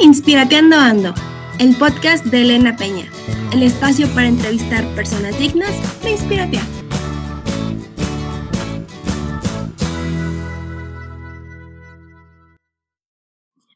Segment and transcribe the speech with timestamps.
[0.00, 1.14] Inspirateando Ando,
[1.60, 3.08] el podcast de Elena Peña,
[3.52, 5.70] el espacio para entrevistar personas dignas
[6.02, 6.64] de inspiración.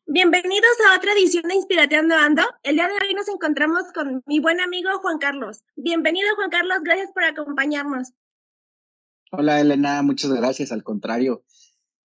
[0.06, 2.42] Bienvenidos a otra edición de Inspirateando Ando.
[2.64, 5.62] El día de hoy nos encontramos con mi buen amigo Juan Carlos.
[5.76, 8.12] Bienvenido Juan Carlos, gracias por acompañarnos.
[9.30, 10.72] Hola Elena, muchas gracias.
[10.72, 11.44] Al contrario,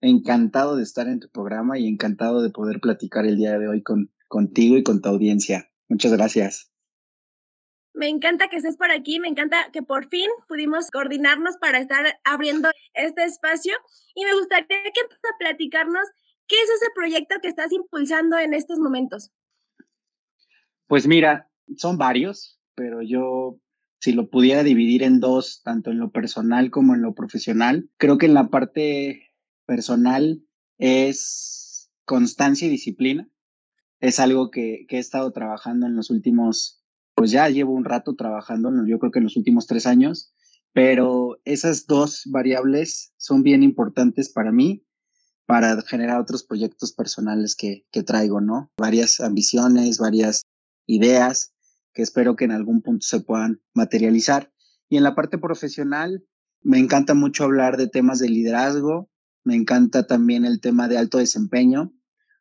[0.00, 3.82] encantado de estar en tu programa y encantado de poder platicar el día de hoy
[3.82, 5.70] con, contigo y con tu audiencia.
[5.88, 6.70] Muchas gracias.
[7.94, 12.20] Me encanta que estés por aquí, me encanta que por fin pudimos coordinarnos para estar
[12.22, 13.74] abriendo este espacio
[14.14, 16.06] y me gustaría que empieces a platicarnos
[16.46, 19.32] qué es ese proyecto que estás impulsando en estos momentos.
[20.86, 23.58] Pues mira, son varios, pero yo
[24.00, 28.16] si lo pudiera dividir en dos, tanto en lo personal como en lo profesional, creo
[28.16, 29.27] que en la parte
[29.68, 30.42] personal
[30.78, 33.28] es constancia y disciplina.
[34.00, 36.82] Es algo que, he estado trabajando en los últimos,
[37.14, 40.32] pues ya llevo un rato trabajando, yo creo que en los últimos tres años,
[40.72, 44.84] pero esas dos variables son bien importantes para mí
[45.46, 48.70] para generar otros proyectos personales que, que traigo, ¿no?
[48.76, 50.42] Varias ambiciones, varias
[50.86, 51.54] ideas
[51.94, 54.52] que espero que en algún punto se puedan materializar.
[54.90, 56.24] Y en la parte profesional,
[56.62, 59.10] me encanta mucho hablar de temas de liderazgo,
[59.48, 61.94] me encanta también el tema de alto desempeño.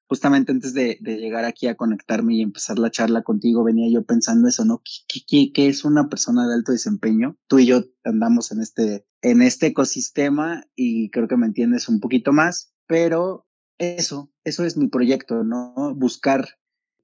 [0.09, 4.49] Justamente antes de, llegar aquí a conectarme y empezar la charla contigo, venía yo pensando
[4.49, 4.81] eso, ¿no?
[5.07, 7.37] ¿Qué, es una persona de alto desempeño?
[7.47, 12.01] Tú y yo andamos en este, en este ecosistema y creo que me entiendes un
[12.01, 13.47] poquito más, pero
[13.77, 15.95] eso, eso es mi proyecto, ¿no?
[15.95, 16.45] Buscar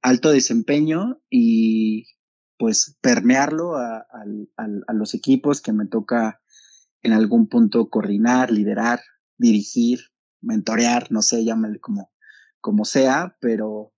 [0.01, 2.07] alto desempeño y
[2.57, 4.05] pues permearlo a
[4.93, 6.41] los equipos que me toca
[7.01, 8.99] en algún punto coordinar, liderar,
[9.43, 9.99] dirigir,
[10.41, 12.11] mentorear, no sé, llámale como,
[12.61, 13.93] como sea, pero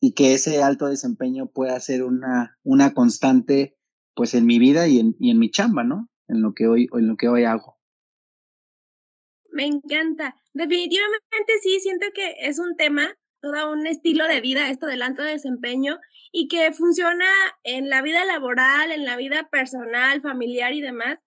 [0.00, 3.76] y que ese alto desempeño pueda ser una, una constante
[4.14, 6.08] pues en mi vida y en, y en mi chamba, ¿no?
[6.28, 7.78] En lo que hoy, en lo que hoy hago.
[9.50, 10.34] Me encanta.
[10.54, 15.22] Definitivamente sí, siento que es un tema, todo un estilo de vida, esto del alto
[15.22, 15.98] desempeño,
[16.32, 17.26] y que funciona
[17.62, 21.18] en la vida laboral, en la vida personal, familiar y demás.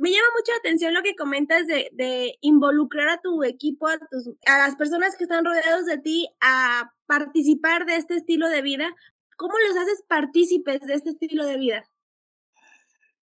[0.00, 3.98] Me llama mucho la atención lo que comentas de, involucrar a tu equipo, a,
[4.46, 8.96] a las personas que están rodeados de ti a participar de este estilo de vida.
[9.36, 11.84] ¿Cómo los haces partícipes de este estilo de vida?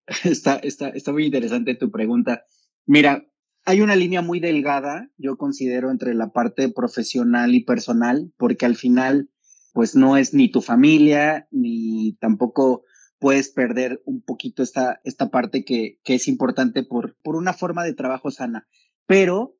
[0.25, 2.45] Está, está, está muy interesante tu pregunta.
[2.87, 3.27] Mira,
[3.65, 8.77] hay una línea muy delgada, yo considero, entre la parte profesional y personal, porque al
[8.77, 9.29] final,
[9.75, 12.85] pues no es ni tu familia, ni tampoco
[13.19, 17.85] puedes perder un poquito esta, esta parte que, que es importante por, por una forma
[17.85, 18.69] de trabajo sana.
[19.07, 19.57] Pero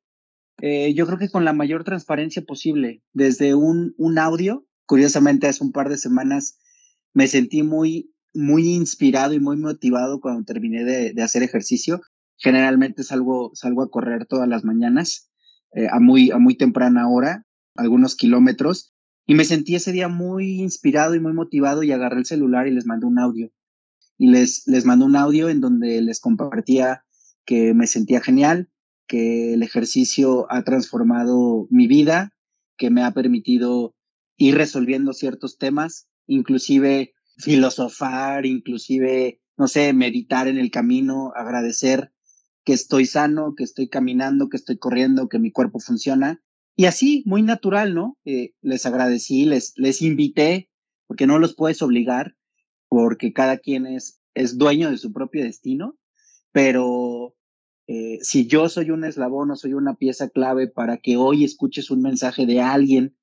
[0.61, 5.63] eh, yo creo que con la mayor transparencia posible, desde un, un audio, curiosamente hace
[5.63, 6.59] un par de semanas
[7.15, 12.01] me sentí muy, muy inspirado y muy motivado cuando terminé de, hacer ejercicio.
[12.37, 15.31] Generalmente salgo, salgo a correr todas las mañanas
[15.73, 17.45] eh, a, muy, a muy temprana hora,
[17.75, 18.95] algunos kilómetros,
[19.29, 22.71] y me sentí ese día muy inspirado y muy motivado y agarré el celular y
[22.71, 23.53] les mandé un audio.
[24.17, 27.05] Y les, les mandé un audio en donde les compartía
[27.45, 28.71] que me sentía genial,
[29.07, 32.33] que el ejercicio ha transformado mi vida,
[32.79, 33.95] que me ha permitido
[34.39, 42.15] ir resolviendo ciertos temas, inclusive filosofar, inclusive, no sé, meditar en el camino, agradecer
[42.65, 46.43] que estoy sano, que estoy caminando, que estoy corriendo, que mi cuerpo funciona
[46.79, 48.17] y así, muy natural, ¿no?
[48.25, 50.71] Eh, les agradecí, les, les invité,
[51.09, 52.37] porque no los puedes obligar,
[52.89, 55.99] porque cada quien es, es dueño de su propio destino,
[56.53, 57.35] pero
[57.89, 61.91] eh, si yo soy un eslabón o soy una pieza clave para que hoy escuches
[61.91, 63.17] un mensaje de alguien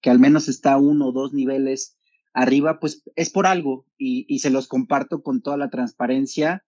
[0.00, 1.98] que al menos está uno o dos niveles
[2.32, 6.64] arriba, pues es por algo y, y se los comparto con toda la transparencia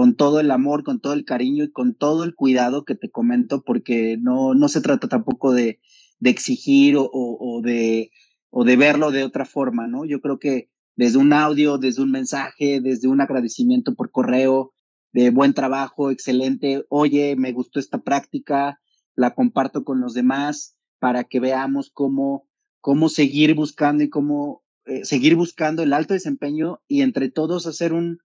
[0.00, 3.10] con todo el amor, con todo el cariño y con todo el cuidado que te
[3.10, 5.78] comento, porque no, no se trata tampoco de,
[6.22, 8.10] exigir o, o, de,
[8.48, 10.06] o de verlo de otra forma, ¿no?
[10.06, 14.72] Yo creo que desde un audio, desde un mensaje, desde un agradecimiento por correo,
[15.12, 18.80] de buen trabajo, excelente, oye, me gustó esta práctica,
[19.16, 22.48] la comparto con los demás para que veamos cómo,
[22.80, 27.92] cómo seguir buscando y cómo eh, seguir buscando el alto desempeño y entre todos hacer
[27.92, 28.20] un,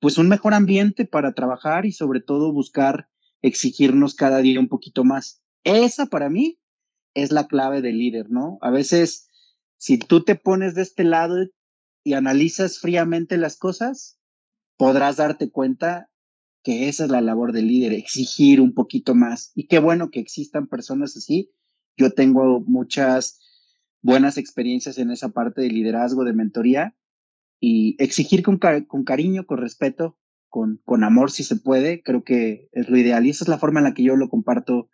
[0.00, 3.08] pues un mejor ambiente para trabajar y sobre todo buscar
[3.42, 5.42] exigirnos cada día un poquito más.
[5.64, 6.58] Esa para mí
[7.14, 8.58] es la clave del líder, ¿no?
[8.60, 9.28] A veces,
[9.78, 11.46] si tú te pones de este lado
[12.04, 14.18] y analizas fríamente las cosas,
[14.76, 16.10] podrás darte cuenta
[16.62, 19.52] que esa es la labor del líder, exigir un poquito más.
[19.54, 21.52] Y qué bueno que existan personas así.
[21.96, 23.40] Yo tengo muchas,
[24.02, 26.94] buenas experiencias en esa parte de liderazgo, de mentoría
[27.60, 30.18] y exigir con, con cariño, con respeto,
[30.48, 33.58] con, con amor si se puede, creo que es lo ideal y esa es la
[33.58, 34.88] forma en la que yo lo comparto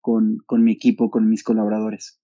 [0.00, 2.20] con, con mi equipo, con mis colaboradores.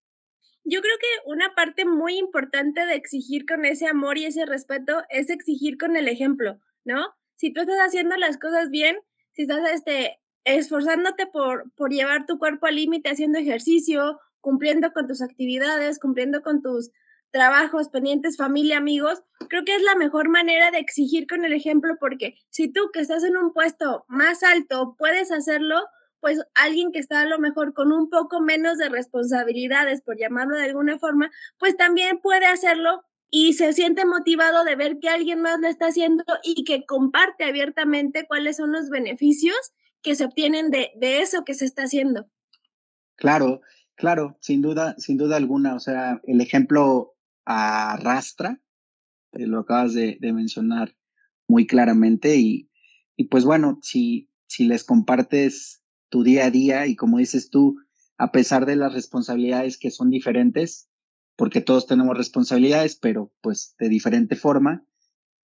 [0.65, 5.03] Yo creo que una parte muy importante de exigir con ese amor y ese respeto
[5.09, 7.05] es exigir con el ejemplo, ¿no?
[7.35, 8.95] Si tú estás haciendo las cosas bien,
[9.33, 15.07] si estás este, esforzándote por, por llevar tu cuerpo al límite haciendo ejercicio, cumpliendo con
[15.07, 16.91] tus actividades, cumpliendo con tus
[17.33, 21.97] trabajos, pendientes, familia, amigos, creo que es la mejor manera de exigir con el ejemplo
[21.99, 25.81] porque si tú que estás en un puesto más alto puedes hacerlo,
[26.21, 30.55] pues alguien que está a lo mejor con un poco menos de responsabilidades, por llamarlo
[30.55, 35.41] de alguna forma, pues también puede hacerlo y se siente motivado de ver que alguien
[35.41, 39.57] más lo está haciendo y que comparte abiertamente cuáles son los beneficios
[40.03, 42.27] que se obtienen de, de eso que se está haciendo.
[43.15, 43.61] Claro,
[43.95, 45.73] claro, sin duda, sin duda alguna.
[45.73, 47.12] O sea, el ejemplo
[47.45, 48.61] arrastra,
[49.33, 50.95] eh, lo acabas de, mencionar
[51.47, 52.69] muy claramente, y,
[53.15, 57.77] y pues bueno, si, si les compartes tu día a día y como dices tú,
[58.17, 60.89] a pesar de las responsabilidades que son diferentes,
[61.35, 64.85] porque todos tenemos responsabilidades, pero pues de diferente forma,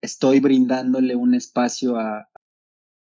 [0.01, 2.29] estoy brindándole un espacio a,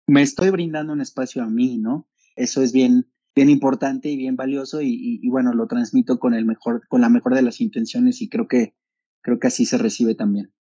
[0.08, 2.08] me estoy brindando un espacio a mí, ¿no?
[2.36, 6.88] Eso es bien, bien importante y bien valioso y, bueno, lo transmito con el mejor,
[6.88, 8.74] con la mejor de las intenciones y creo que,
[9.22, 10.54] creo que así se recibe también.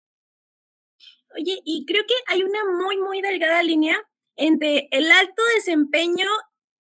[1.36, 3.96] Oye, y creo que hay una muy, muy delgada línea
[4.36, 6.28] entre el alto desempeño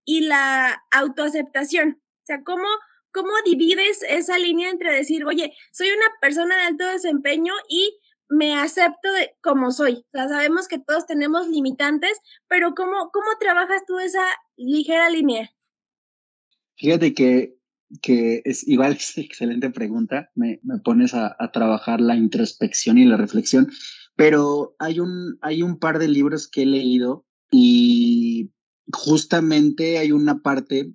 [0.05, 2.00] y la autoaceptación.
[2.00, 2.67] O sea, ¿cómo,
[3.12, 7.99] cómo divides esa línea entre decir, oye, soy una persona de alto desempeño y
[8.29, 9.09] me acepto
[9.43, 10.06] como soy?
[10.06, 12.19] O sea, sabemos que todos tenemos limitantes,
[12.49, 14.25] pero ¿cómo, cómo trabajas tú esa
[14.56, 15.50] ligera línea?
[16.82, 17.56] Fíjate que,
[18.02, 20.32] que es igual, es excelente pregunta.
[20.34, 23.70] Me, me pones a, a, trabajar la introspección y la reflexión,
[24.17, 28.50] pero hay un, hay un par de libros que he leído y
[28.93, 30.93] justamente hay una parte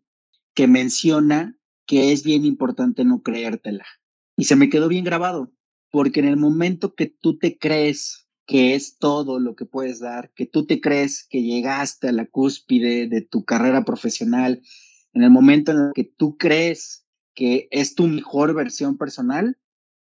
[0.53, 3.85] que menciona que es bien importante no creértela.
[4.35, 5.53] Y se me quedó bien grabado,
[5.89, 10.33] porque en el momento que tú te crees que es todo lo que puedes dar,
[10.33, 14.61] que tú te crees que llegaste a la cúspide de tu carrera profesional,
[15.17, 17.03] en el momento en el que tú crees
[17.33, 19.57] que es tu mejor versión personal,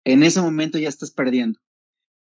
[0.03, 1.59] en ese momento ya estás perdiendo.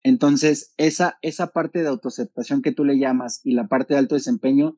[0.01, 4.15] Entonces, esa, esa parte de autoaceptación que tú le llamas y la parte de alto
[4.15, 4.75] desempeño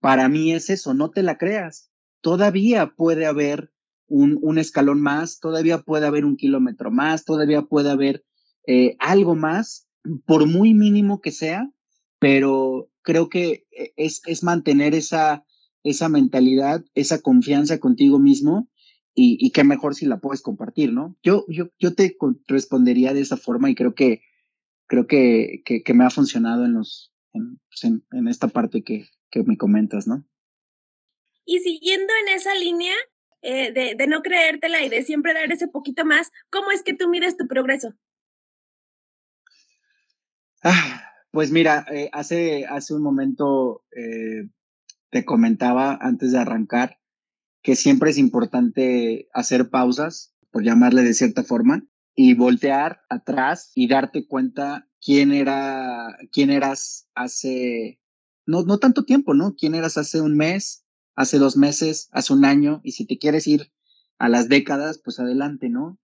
[0.00, 1.90] para mí es eso, no te la creas.
[2.22, 3.70] Todavía puede haber
[4.06, 8.24] un, un escalón más, todavía puede haber un kilómetro más, todavía puede haber
[8.66, 9.88] eh, algo más,
[10.24, 11.70] por muy mínimo que sea,
[12.18, 15.45] pero creo que eh, es, es mantener esa,
[15.86, 18.68] esa mentalidad, esa confianza contigo mismo
[19.14, 21.16] y, y qué mejor si la puedes compartir, ¿no?
[21.22, 22.16] Yo, yo, yo te
[22.48, 24.22] respondería de esa forma y creo que,
[24.86, 28.82] creo que, que, que me ha funcionado en los, en, pues, en, en esta parte
[28.82, 30.26] que, que me comentas, ¿no?
[31.44, 32.96] Y siguiendo en esa línea
[33.42, 36.94] eh, de, de, no creértela y de siempre dar ese poquito más, ¿cómo es que
[36.94, 37.94] tú mides tu progreso?
[40.64, 44.48] Ah, pues mira, eh, hace, hace un momento eh,
[45.10, 46.98] te comentaba antes de arrancar
[47.62, 53.88] que siempre es importante hacer pausas, por llamarle de cierta forma, y voltear atrás y
[53.88, 58.00] darte cuenta quién era, quién eras hace
[58.46, 59.54] no, no tanto tiempo, ¿no?
[59.56, 60.84] ¿Quién eras hace un mes,
[61.16, 62.80] hace dos meses, hace un año?
[62.84, 63.72] Y si te quieres ir
[64.18, 65.98] a las décadas, pues adelante, ¿no?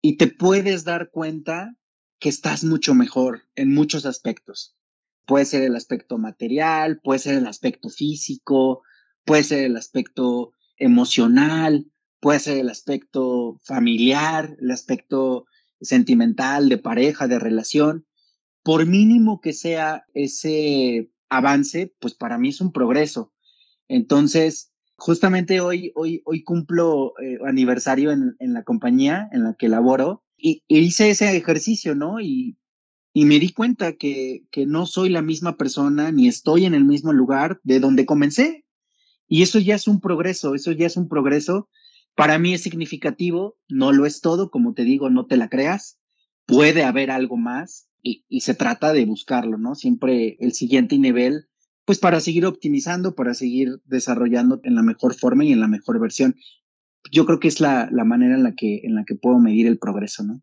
[0.00, 1.76] Y te puedes dar cuenta
[2.20, 4.77] que estás mucho mejor en muchos aspectos.
[5.28, 8.80] Puede ser el aspecto material, puede ser el aspecto físico,
[9.26, 11.84] puede ser el aspecto emocional,
[12.18, 15.44] puede ser el aspecto familiar, el aspecto
[15.82, 18.06] sentimental, de pareja, de relación.
[18.62, 23.34] Por mínimo que sea ese avance, pues para mí es un progreso.
[23.86, 29.68] Entonces, justamente hoy, hoy, hoy cumplo eh, aniversario en, en, la compañía en la que
[29.68, 32.18] laboro y, y hice ese ejercicio, ¿no?
[32.18, 32.56] Y,
[33.18, 36.84] y me di cuenta que, que no soy la misma persona ni estoy en el
[36.84, 38.64] mismo lugar de donde comencé.
[39.26, 41.68] Y eso ya es un progreso, eso ya es un progreso.
[42.14, 45.98] Para mí es significativo, no lo es todo, como te digo, no te la creas.
[46.46, 49.74] Puede haber algo más, y, y, se trata de buscarlo, ¿no?
[49.74, 51.48] Siempre el siguiente nivel,
[51.86, 55.98] pues para seguir optimizando, para seguir desarrollando en la mejor forma y en la mejor
[55.98, 56.36] versión.
[57.10, 59.66] Yo creo que es la, la manera en la, que, en la que puedo medir
[59.66, 60.40] el progreso, ¿no?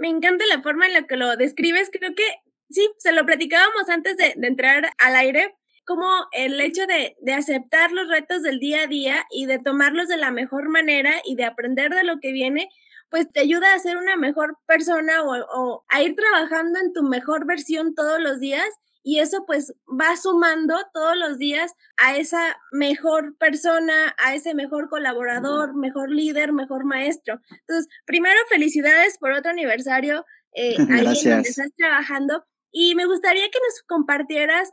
[0.00, 1.90] Me encanta la forma en la que lo describes.
[1.92, 2.24] Creo que
[2.70, 5.54] sí, se lo platicábamos antes de, entrar al aire,
[5.84, 10.16] como el hecho de, aceptar los retos del día a día y de tomarlos de
[10.16, 12.70] la mejor manera y de aprender de lo que viene,
[13.10, 17.46] pues te ayuda a ser una mejor persona o a ir trabajando en tu mejor
[17.46, 18.68] versión todos los días
[19.02, 24.88] y eso pues va sumando todos los días a esa mejor persona, a ese mejor
[24.88, 27.40] colaborador, mejor líder, mejor maestro.
[27.50, 33.50] Entonces, primero felicidades por otro aniversario eh, ahí en donde estás trabajando y me gustaría
[33.50, 34.70] que nos compartieras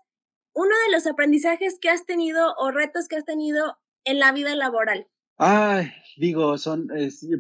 [0.54, 4.56] uno de los aprendizajes que has tenido o retos que has tenido en la vida
[4.56, 5.08] laboral.
[5.38, 6.90] Ay, digo, son,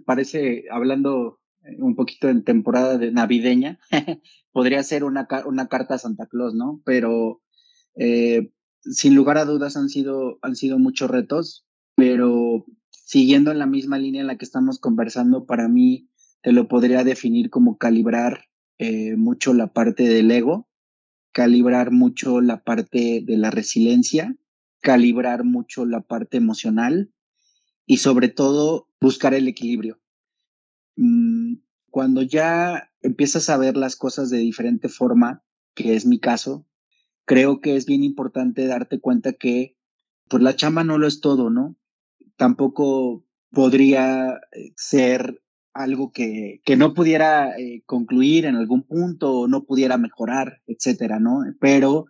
[0.05, 1.39] parece, hablando
[1.79, 3.79] un poquito en temporada de navideña,
[4.51, 6.81] podría ser una, una carta a Santa Claus, ¿no?
[6.85, 7.41] Pero
[7.95, 13.65] eh, sin lugar a dudas han sido, han sido muchos retos, pero siguiendo en la
[13.65, 16.09] misma línea en la que estamos conversando, para mí
[16.41, 18.45] te lo podría definir como calibrar
[18.77, 20.69] eh, mucho la parte del ego,
[21.31, 24.35] calibrar mucho la parte de la resiliencia,
[24.81, 27.11] calibrar mucho la parte emocional
[27.85, 29.99] y sobre todo buscar el equilibrio.
[30.95, 31.46] Mm,
[31.97, 35.41] cuando ya empiezas a ver las cosas de diferente forma,
[35.73, 36.67] que es mi caso,
[37.25, 39.75] creo que es bien importante darte cuenta que
[40.29, 41.75] pues la chamba no lo es todo, ¿no?
[42.35, 45.41] Tampoco podría eh, ser
[45.73, 51.19] algo que, que no pudiera eh, concluir en algún punto o no pudiera mejorar, etcétera,
[51.19, 51.39] ¿no?
[51.59, 52.05] Pero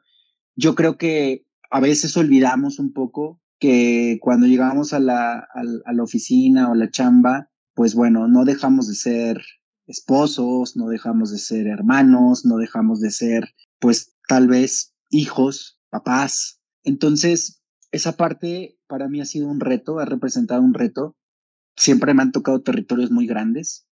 [0.57, 5.47] yo creo que a veces olvidamos un poco que cuando llegamos a la,
[5.85, 9.41] a la oficina o la chamba, pues bueno, no dejamos de ser
[9.87, 16.61] esposos, no dejamos de ser hermanos, no dejamos de ser, pues tal vez hijos, papás.
[16.83, 21.17] Entonces, esa parte para mí ha sido un reto, ha representado un reto.
[21.75, 23.87] Siempre me han tocado territorios muy grandes,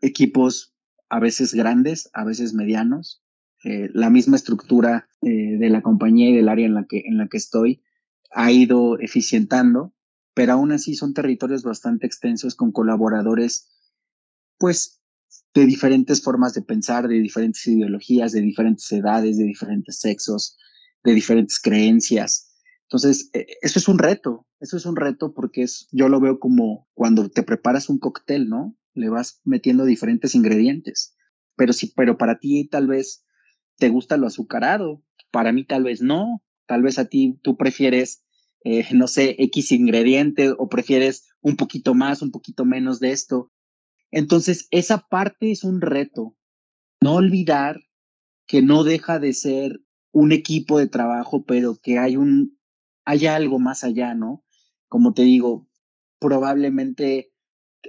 [0.00, 0.74] equipos
[1.08, 3.22] a veces grandes, a veces medianos.
[3.64, 7.18] Eh, la misma estructura eh, de la compañía y del área en la que, en
[7.18, 7.82] la que estoy
[8.30, 9.92] ha ido eficientando
[10.34, 13.68] pero aún así son territorios bastante extensos con colaboradores,
[14.58, 14.99] pues,
[15.54, 20.56] de diferentes formas de pensar, de diferentes ideologías, de diferentes edades, de diferentes sexos,
[21.04, 22.54] de diferentes creencias.
[22.82, 26.38] Entonces, e, eso es un reto, eso es un reto porque es, yo lo veo
[26.38, 28.76] como cuando te preparas un cóctel, ¿no?
[28.94, 31.16] Le vas metiendo diferentes ingredientes.
[31.56, 33.24] Pero sí, pero para ti tal vez
[33.76, 38.24] te gusta lo azucarado, para mí tal vez no, tal vez a ti tú prefieres
[38.62, 43.50] eh, no sé, X ingrediente o prefieres un poquito más, un poquito menos de esto.
[44.10, 46.36] Entonces, esa parte es un reto.
[47.02, 47.80] No olvidar
[48.46, 49.80] que no deja de ser
[50.12, 52.58] un equipo de trabajo, pero que hay un,
[53.04, 54.44] hay algo más allá, ¿no?
[54.88, 55.68] Como te digo,
[56.18, 57.32] probablemente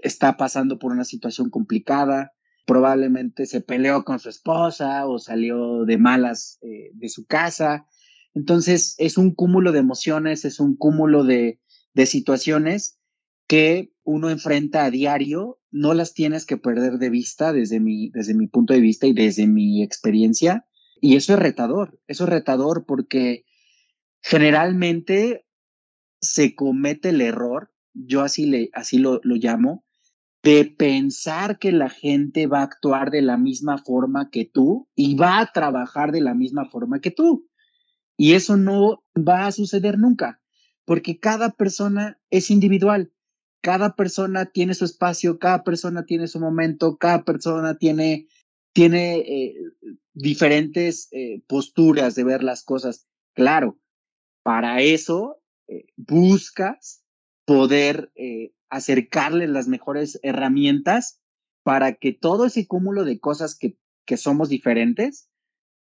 [0.04, 2.34] está pasando por una situación complicada,
[2.66, 7.88] probablemente se peleó con su esposa o salió de malas eh, de su casa,
[8.34, 11.60] entonces, es un cúmulo de emociones, es un cúmulo de,
[11.94, 13.00] de situaciones
[13.48, 18.34] que uno enfrenta a diario, no las tienes que perder de vista desde mi, desde
[18.34, 20.66] mi punto de vista y desde mi experiencia.
[21.00, 23.46] Y eso es retador, eso es retador porque
[24.22, 25.46] generalmente
[26.20, 29.86] se comete el error, yo así, le, así lo, lo llamo,
[30.44, 35.16] de pensar que la gente va a actuar de la misma forma que tú y
[35.16, 37.48] va a trabajar de la misma forma que tú.
[38.18, 40.42] Y eso no va a suceder nunca,
[40.86, 43.12] porque cada persona es individual,
[43.62, 48.28] cada persona tiene su espacio, cada persona tiene su momento, cada persona tiene,
[48.74, 49.56] tiene eh,
[50.14, 53.08] diferentes eh, posturas de ver las cosas.
[53.34, 53.80] Claro,
[54.44, 57.04] para eso eh, buscas
[57.46, 58.12] poder
[58.70, 61.20] acercarle las mejores herramientas
[61.64, 65.31] para que todo ese cúmulo de cosas que, que somos diferentes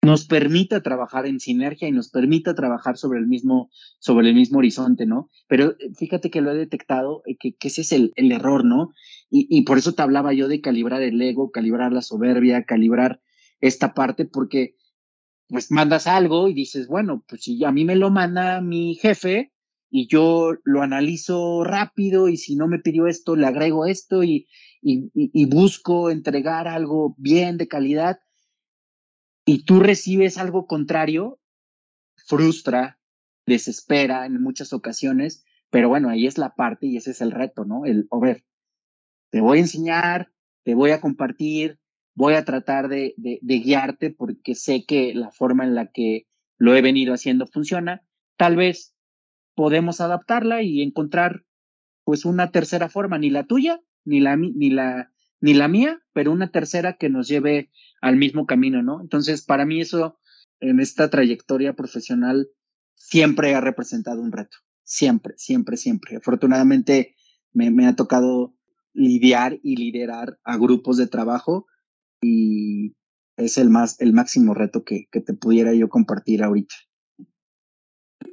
[0.04, 4.58] nos permita trabajar en sinergia y nos permita trabajar sobre el mismo, sobre el mismo
[4.58, 5.30] horizonte, ¿no?
[5.48, 8.94] Pero eh, fíjate que lo he detectado, eh, que, ese es el, el error, ¿no?
[9.30, 13.22] Y, y, por eso te hablaba yo de calibrar el ego, calibrar la soberbia, calibrar
[13.60, 14.76] esta parte, porque
[15.48, 19.52] pues mandas algo y dices, bueno, pues si a mí me lo manda mi jefe
[19.92, 24.48] y yo lo analizo rápido y si no me pidió esto, le agrego esto y,
[24.82, 28.20] y busco entregar algo bien de calidad,
[29.52, 31.38] y tú recibes algo contrario,
[32.16, 32.98] frustra,
[33.46, 37.66] desespera en muchas ocasiones, pero bueno, ahí es la parte y ese es el reto,
[37.66, 37.86] ¿no?
[37.86, 38.46] El, a ver,
[39.30, 40.32] te voy a enseñar,
[40.64, 41.80] te voy a compartir,
[42.16, 46.28] voy a tratar de, de, de guiarte porque sé que la forma en la que
[46.58, 48.06] lo he venido haciendo funciona.
[48.38, 48.96] Tal vez
[49.54, 51.44] podemos adaptarla y encontrar
[52.06, 56.32] pues una tercera forma, ni la tuya, ni la, ni la, ni la mía, pero
[56.32, 59.02] una tercera que nos lleve al mismo camino, ¿no?
[59.02, 60.20] Entonces, para mí eso
[60.60, 62.50] en esta trayectoria profesional
[62.96, 66.18] siempre ha representado un reto, siempre, siempre, siempre.
[66.18, 67.16] Afortunadamente
[67.52, 68.56] me, me ha tocado
[68.94, 71.66] lidiar y liderar a grupos de trabajo
[72.22, 72.96] y
[73.36, 76.76] es el más, el máximo reto que, que te pudiera yo compartir ahorita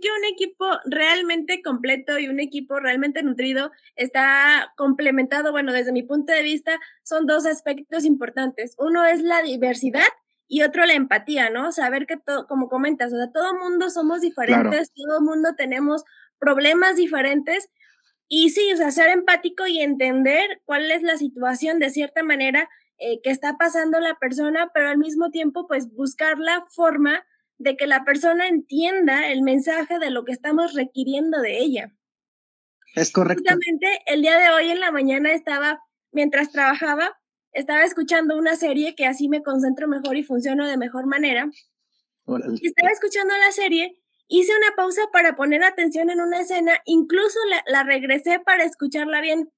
[0.00, 6.02] que un equipo realmente completo y un equipo realmente nutrido está complementado, bueno, desde mi
[6.02, 8.74] punto de vista, son dos aspectos importantes.
[8.78, 10.08] Uno es la diversidad
[10.48, 11.72] y otro la empatía, ¿no?
[11.72, 16.04] Saber que todo, como comentas, o sea, todo mundo somos diferentes, todo mundo tenemos
[16.38, 17.68] problemas diferentes
[18.28, 22.68] y sí, o sea, ser empático y entender cuál es la situación de cierta manera
[22.98, 27.24] eh, que está pasando la persona, pero al mismo tiempo, pues buscar la forma
[27.58, 31.92] de que la persona entienda el mensaje de lo que estamos requiriendo de ella.
[32.94, 33.42] Es correcto.
[33.42, 37.18] Justamente el día de hoy en la mañana estaba, mientras trabajaba,
[37.52, 41.50] estaba escuchando una serie que así me concentro mejor y funciono de mejor manera.
[42.62, 47.82] Estaba escuchando la serie, hice una pausa para poner atención en una escena, incluso la,
[47.82, 49.50] regresé para escucharla bien.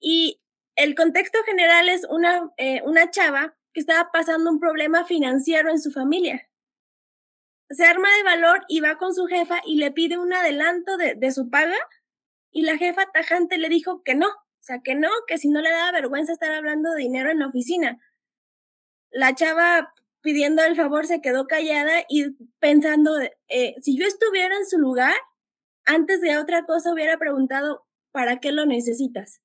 [0.00, 0.42] Y
[0.74, 5.80] el contexto general es una, eh, una chava que estaba pasando un problema financiero en
[5.80, 6.46] su familia
[7.70, 11.14] se arma de valor y va con su jefa y le pide un adelanto de,
[11.14, 11.76] de, su paga
[12.50, 15.60] y la jefa tajante le dijo que no, o sea, que no, que si no
[15.60, 17.98] le daba vergüenza estar hablando de dinero en la oficina.
[19.10, 19.92] La chava
[20.26, 23.16] pidiendo el favor se quedó callada y pensando,
[23.48, 25.14] eh, si yo estuviera en su lugar,
[25.84, 29.40] antes de otra cosa hubiera preguntado, ¿para qué lo necesitas?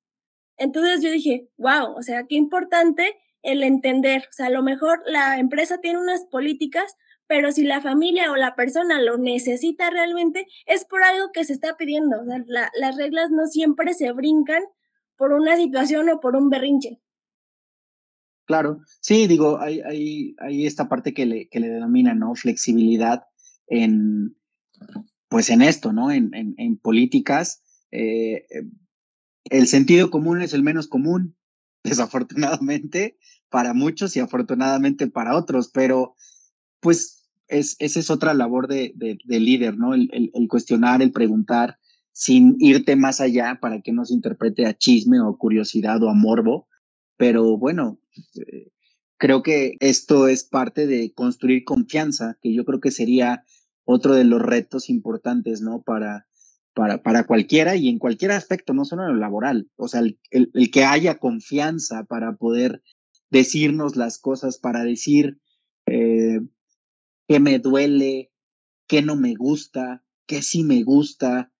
[0.58, 5.04] Entonces yo dije, wow, o sea, qué importante el entender, o sea, a lo mejor
[5.06, 6.96] la empresa tiene unas políticas,
[7.31, 11.53] pero si la familia o la persona lo necesita realmente, es por algo que se
[11.53, 12.17] está pidiendo.
[12.45, 14.61] Las reglas no siempre se brincan
[15.15, 17.00] por una situación o por un berrinche.
[18.43, 22.35] Claro, sí, digo, hay, hay, hay esta parte que le, que le denomina, ¿no?
[22.35, 23.23] Flexibilidad
[23.67, 24.35] en,
[25.29, 26.11] pues en esto, ¿no?
[26.11, 27.63] En, en, políticas.
[27.91, 28.45] Eh,
[29.45, 31.38] el sentido común es el menos común,
[31.85, 36.17] desafortunadamente para muchos y afortunadamente para otros, pero
[36.81, 37.21] pues
[37.51, 39.94] es, esa es otra labor de, de, líder, ¿no?
[39.94, 41.77] El, el, cuestionar, el preguntar,
[42.11, 46.14] sin irte más allá para que no se interprete a chisme o curiosidad o a
[46.14, 46.68] morbo.
[47.18, 48.00] Pero bueno,
[48.35, 48.72] eh,
[49.18, 53.44] creo que esto es parte de construir confianza, que yo creo que sería
[53.83, 55.83] otro de los retos importantes, ¿no?
[55.83, 56.25] Para,
[56.74, 59.70] para, para cualquiera y en cualquier aspecto, no solo en lo laboral.
[59.75, 62.81] O sea, el, el que haya confianza para poder
[63.29, 65.40] decirnos las cosas, para decir,
[65.87, 66.42] eh,
[67.31, 68.29] qué me duele,
[68.89, 71.53] qué no me gusta, qué sí me gusta,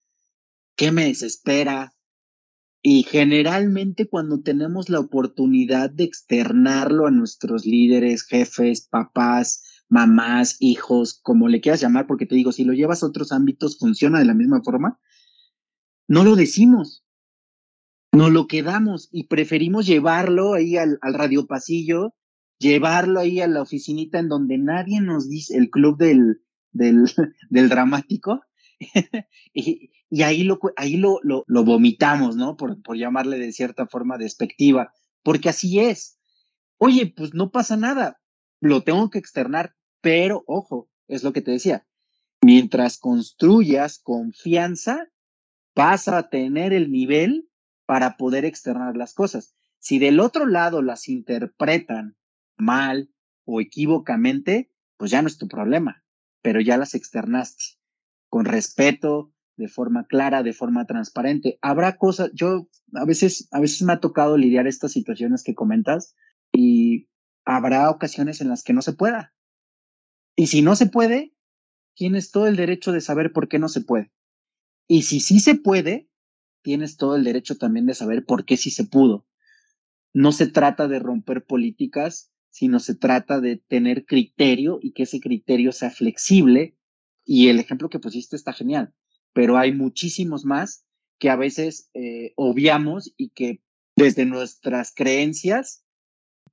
[0.75, 1.95] qué me desespera.
[2.81, 11.21] Y generalmente cuando tenemos la oportunidad de externarlo a nuestros líderes, jefes, papás, mamás, hijos,
[11.23, 14.25] como le quieras llamar, porque te digo, si lo llevas a otros ámbitos, funciona de
[14.25, 14.99] la misma forma,
[16.10, 17.05] no lo decimos,
[18.12, 22.13] no lo quedamos y preferimos llevarlo ahí al, al radiopasillo
[22.62, 27.04] llevarlo ahí a la oficinita en donde nadie nos dice, el club del, del,
[27.50, 28.41] del dramático,
[29.54, 29.91] y,
[30.24, 32.56] ahí, lo, ahí lo, lo vomitamos, ¿no?
[32.56, 34.93] Por, por llamarle de cierta forma despectiva,
[35.24, 36.19] porque así es.
[36.78, 38.19] Oye, pues no pasa nada,
[38.60, 41.86] lo tengo que externar, pero ojo, es lo que te decía,
[42.41, 45.10] mientras construyas confianza,
[45.76, 47.50] vas a tener el nivel
[47.86, 49.56] para poder externar las cosas.
[49.80, 52.15] Si del otro lado las interpretan
[52.62, 53.10] mal
[53.45, 56.04] o equivocamente, pues ya no es tu problema,
[56.41, 57.63] pero ya las externaste
[58.30, 61.60] con respeto, de forma clara, de forma transparente.
[61.62, 66.15] Habrá cosas, yo a veces, a veces me ha tocado lidiar estas situaciones que comentas
[66.52, 67.10] y
[67.45, 69.34] habrá ocasiones en las que no se pueda.
[70.36, 71.36] Y si no se puede,
[71.95, 74.12] tienes todo el derecho de saber por qué no se puede.
[74.88, 76.10] Y si sí se puede,
[76.63, 79.28] tienes todo el derecho también de saber por qué sí se pudo.
[80.13, 85.19] No se trata de romper políticas sino se trata de tener criterio y que ese
[85.19, 86.77] criterio sea flexible.
[87.25, 88.93] Y el ejemplo que pusiste está genial,
[89.33, 90.85] pero hay muchísimos más
[91.19, 93.61] que a veces eh, obviamos y que
[93.95, 95.83] desde nuestras creencias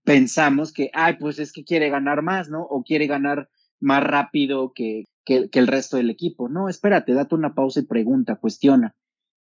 [0.04, 2.62] pensamos que, ay, pues es que quiere ganar más, ¿no?
[2.62, 6.48] O quiere ganar más rápido que, que, el resto del equipo.
[6.48, 8.94] No, espérate, date una pausa y pregunta, cuestiona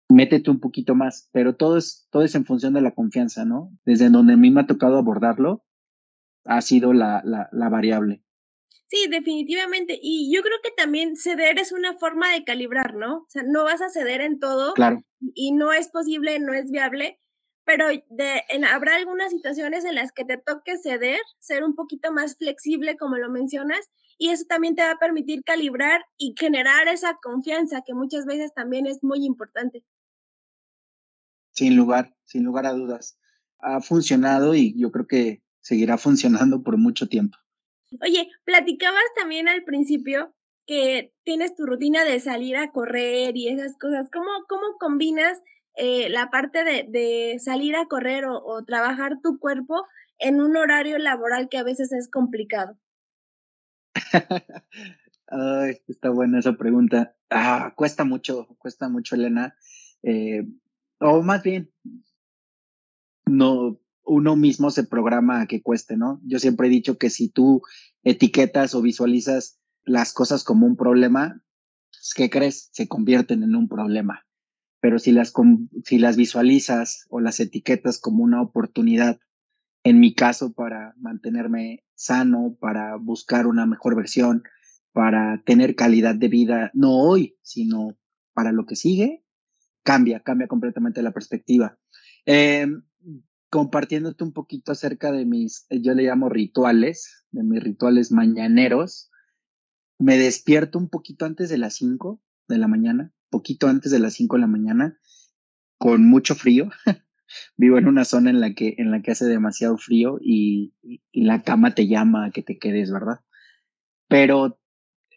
[0.08, 3.70] métete un poquito más, pero todo es, todo es en función de la confianza, ¿no?
[3.84, 5.64] Desde donde a mí me ha tocado abordarlo,
[6.44, 8.22] ha sido la, la, la variable.
[8.86, 9.98] Sí, definitivamente.
[10.00, 13.18] Y yo creo que también ceder es una forma de calibrar, ¿no?
[13.18, 14.74] O sea, no vas a ceder en todo.
[14.74, 15.02] Claro.
[15.34, 17.18] Y no es posible, no es viable,
[17.64, 22.12] pero de, en, habrá algunas situaciones en las que te toque ceder, ser un poquito
[22.12, 23.80] más flexible, como lo mencionas,
[24.18, 28.52] y eso también te va a permitir calibrar y generar esa confianza que muchas veces
[28.54, 29.82] también es muy importante.
[31.50, 33.18] Sin lugar, sin lugar a dudas.
[33.58, 37.38] ha funcionado y yo creo que seguirá funcionando por mucho tiempo.
[38.02, 40.34] Oye, platicabas también al principio
[40.66, 44.08] que tienes tu rutina de salir a correr y esas cosas.
[44.12, 45.42] ¿Cómo, cómo combinas
[45.76, 49.86] eh, la parte de, de, salir a correr o, o, trabajar tu cuerpo
[50.18, 52.78] en un horario laboral que a veces es complicado?
[55.26, 57.16] Ay, está buena esa pregunta.
[57.30, 59.56] Ah, cuesta mucho, cuesta mucho, Elena.
[60.02, 60.46] Eh,
[61.00, 61.72] o más bien,
[63.26, 66.20] no, uno mismo se programa a que cueste, ¿no?
[66.24, 67.62] Yo siempre he dicho que si tú
[68.02, 71.42] etiquetas o visualizas las cosas como un problema,
[71.90, 72.70] pues, ¿qué crees?
[72.72, 74.26] Se convierten en un problema.
[74.80, 75.32] Pero si las,
[75.84, 79.18] si las visualizas o las etiquetas como una oportunidad,
[79.82, 84.42] en mi caso, para mantenerme sano, para buscar una mejor versión,
[84.92, 87.96] para tener calidad de vida, no hoy, sino
[88.34, 89.24] para lo que sigue,
[89.82, 91.78] cambia, cambia completamente la perspectiva.
[92.26, 92.66] Eh,
[93.54, 99.12] compartiéndote un poquito acerca de mis, yo le llamo rituales, de mis rituales mañaneros.
[99.96, 104.14] Me despierto un poquito antes de las 5 de la mañana, poquito antes de las
[104.14, 104.98] 5 de la mañana,
[105.78, 106.68] con mucho frío.
[107.56, 110.74] Vivo en una zona en la que, en la que hace demasiado frío y,
[111.12, 113.20] la cama te llama a que te quedes, ¿verdad?
[114.08, 114.58] Pero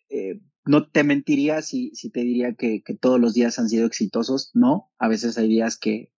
[0.09, 3.87] eh, no te mentiría si, si te diría que, que todos los días han sido
[3.87, 4.51] exitosos.
[4.53, 6.11] No, a veces hay días que,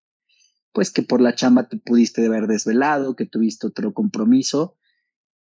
[0.79, 4.77] pues que por la chamba te pudiste haber desvelado, que tuviste otro compromiso.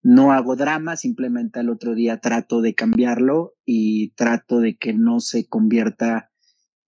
[0.02, 5.20] No hago drama, simplemente al otro día trato de cambiarlo y trato de que no
[5.20, 6.32] se convierta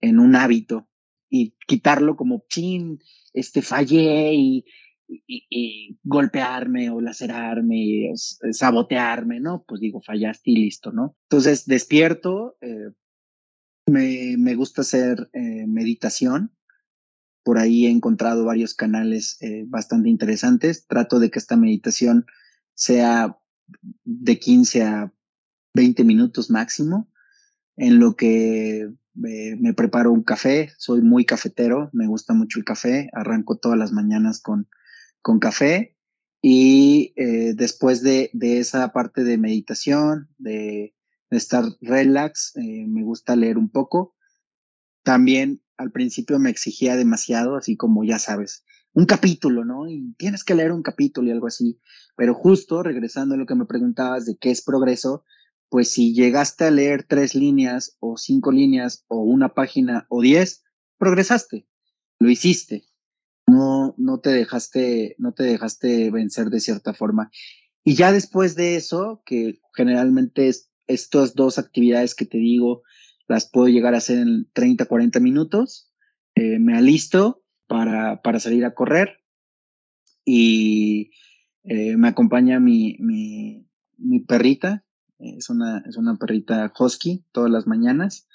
[0.00, 0.88] en un hábito
[1.28, 3.00] y quitarlo como chin,
[3.34, 4.64] este fallé y,
[6.02, 8.12] golpearme o lacerarme, y
[8.52, 9.62] sabotearme, ¿no?
[9.68, 11.18] Pues digo, fallaste y listo, ¿no?
[11.24, 12.92] Entonces despierto, eh,
[13.86, 16.57] me, me, gusta hacer eh, meditación,
[17.48, 20.86] por ahí he encontrado varios canales eh, bastante interesantes.
[20.86, 22.26] Trato de que esta meditación
[22.74, 23.38] sea
[24.04, 25.14] de 15 a
[25.72, 27.10] 20 minutos máximo,
[27.78, 30.72] en lo que me preparo un café.
[30.76, 33.08] Soy muy cafetero, me gusta mucho el café.
[33.14, 34.68] Arranco todas las mañanas con,
[35.22, 35.96] con café.
[36.42, 40.94] Y eh, después de, de, esa parte de meditación, de,
[41.30, 44.14] estar relax, eh, me gusta leer un poco.
[45.02, 49.88] También al principio me exigía demasiado, así como ya sabes, un capítulo, ¿no?
[49.88, 51.80] Y tienes que leer un capítulo y algo así.
[52.16, 55.24] Pero justo regresando a lo que me preguntabas de qué es progreso,
[55.68, 60.64] pues si llegaste a leer tres líneas o cinco líneas o una página o diez,
[60.98, 61.66] progresaste,
[62.18, 62.84] lo hiciste.
[63.46, 67.30] No, no te dejaste, no te dejaste vencer de cierta forma.
[67.84, 72.82] Y ya después de eso, que generalmente es estas dos actividades que te digo,
[73.28, 75.92] las puedo llegar a hacer en 30, 40 minutos.
[76.34, 79.20] Eh, me alisto para, para salir a correr
[80.24, 81.12] y
[81.64, 84.84] eh, me acompaña mi, mi, perrita.
[85.18, 88.26] Es una, es una perrita husky todas las mañanas.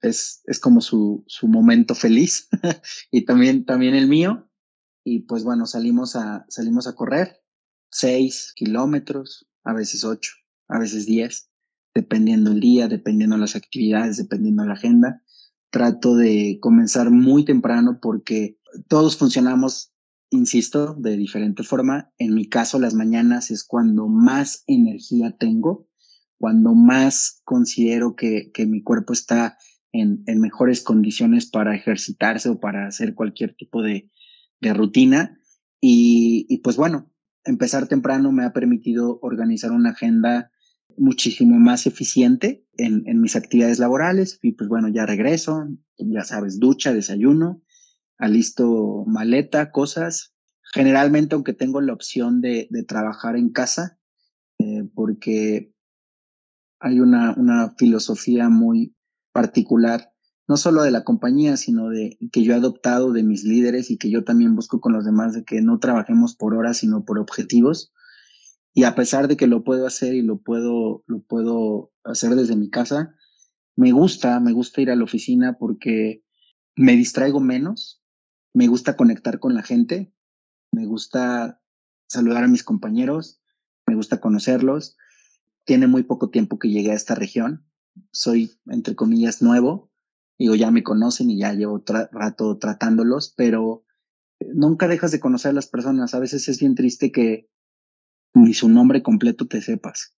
[0.00, 2.48] Es, es como su, su momento feliz
[3.10, 4.50] y también, también el mío.
[5.04, 7.42] Y pues bueno, salimos a, salimos a correr
[7.90, 10.32] seis kilómetros, a veces ocho,
[10.68, 11.50] a veces diez
[11.94, 15.22] dependiendo el día, dependiendo las actividades, dependiendo la agenda.
[15.70, 19.92] Trato de comenzar muy temprano porque todos funcionamos,
[20.30, 22.12] insisto, de diferente forma.
[22.18, 25.88] En mi caso, las mañanas es cuando más energía tengo,
[26.38, 29.56] cuando más considero que, que mi cuerpo está
[29.92, 34.10] en, mejores condiciones para ejercitarse o para hacer cualquier tipo de,
[34.60, 35.38] rutina.
[35.80, 37.12] Y pues bueno,
[37.44, 40.50] empezar temprano me ha permitido organizar una agenda
[40.96, 45.66] muchísimo más eficiente en, mis actividades laborales y pues bueno, ya regreso,
[45.98, 47.62] ya sabes, ducha, desayuno,
[48.18, 50.34] alisto maleta, cosas.
[50.72, 53.98] Generalmente, aunque tengo la opción de, de trabajar en casa,
[54.58, 55.72] eh, porque
[56.80, 58.96] hay una, una filosofía muy
[59.32, 60.12] particular,
[60.46, 63.96] no solo de la compañía, sino de que yo he adoptado de mis líderes y
[63.96, 67.18] que yo también busco con los demás de que no trabajemos por horas, sino por
[67.18, 67.93] objetivos
[68.74, 72.56] y a pesar de que lo puedo hacer y lo puedo, lo puedo hacer desde
[72.56, 73.14] mi casa,
[73.76, 76.24] me gusta, me gusta ir a la oficina porque
[76.76, 78.02] me distraigo menos,
[78.52, 80.12] me gusta conectar con la gente,
[80.72, 81.62] me gusta
[82.08, 83.40] saludar a mis compañeros,
[83.86, 84.96] me gusta conocerlos.
[85.64, 87.64] Tiene muy poco tiempo que llegué a esta región,
[88.10, 89.92] soy, entre comillas, nuevo,
[90.36, 93.84] digo, ya me conocen y ya llevo rato tratándolos, pero
[94.52, 96.12] nunca dejas de conocer a las personas.
[96.14, 97.48] A veces es bien triste que
[98.34, 100.14] ni su nombre completo te sepas.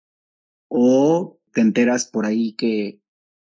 [0.68, 3.02] O te enteras por ahí que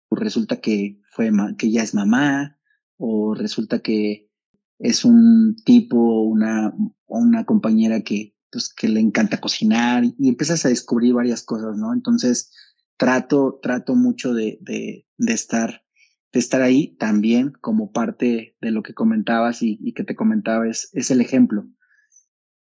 [0.09, 2.59] pues, resulta que fue que ya es mamá,
[2.97, 4.31] o resulta que
[4.79, 6.75] es un tipo, una,
[7.07, 11.93] una compañera que, pues, que le encanta cocinar y empiezas a descubrir varias cosas, ¿no?
[11.93, 12.51] Entonces,
[12.97, 15.85] trato, trato mucho de, de, de estar,
[16.33, 20.69] de estar ahí también como parte de lo que comentabas y, y que te comentaba,
[20.69, 21.69] es, es el ejemplo,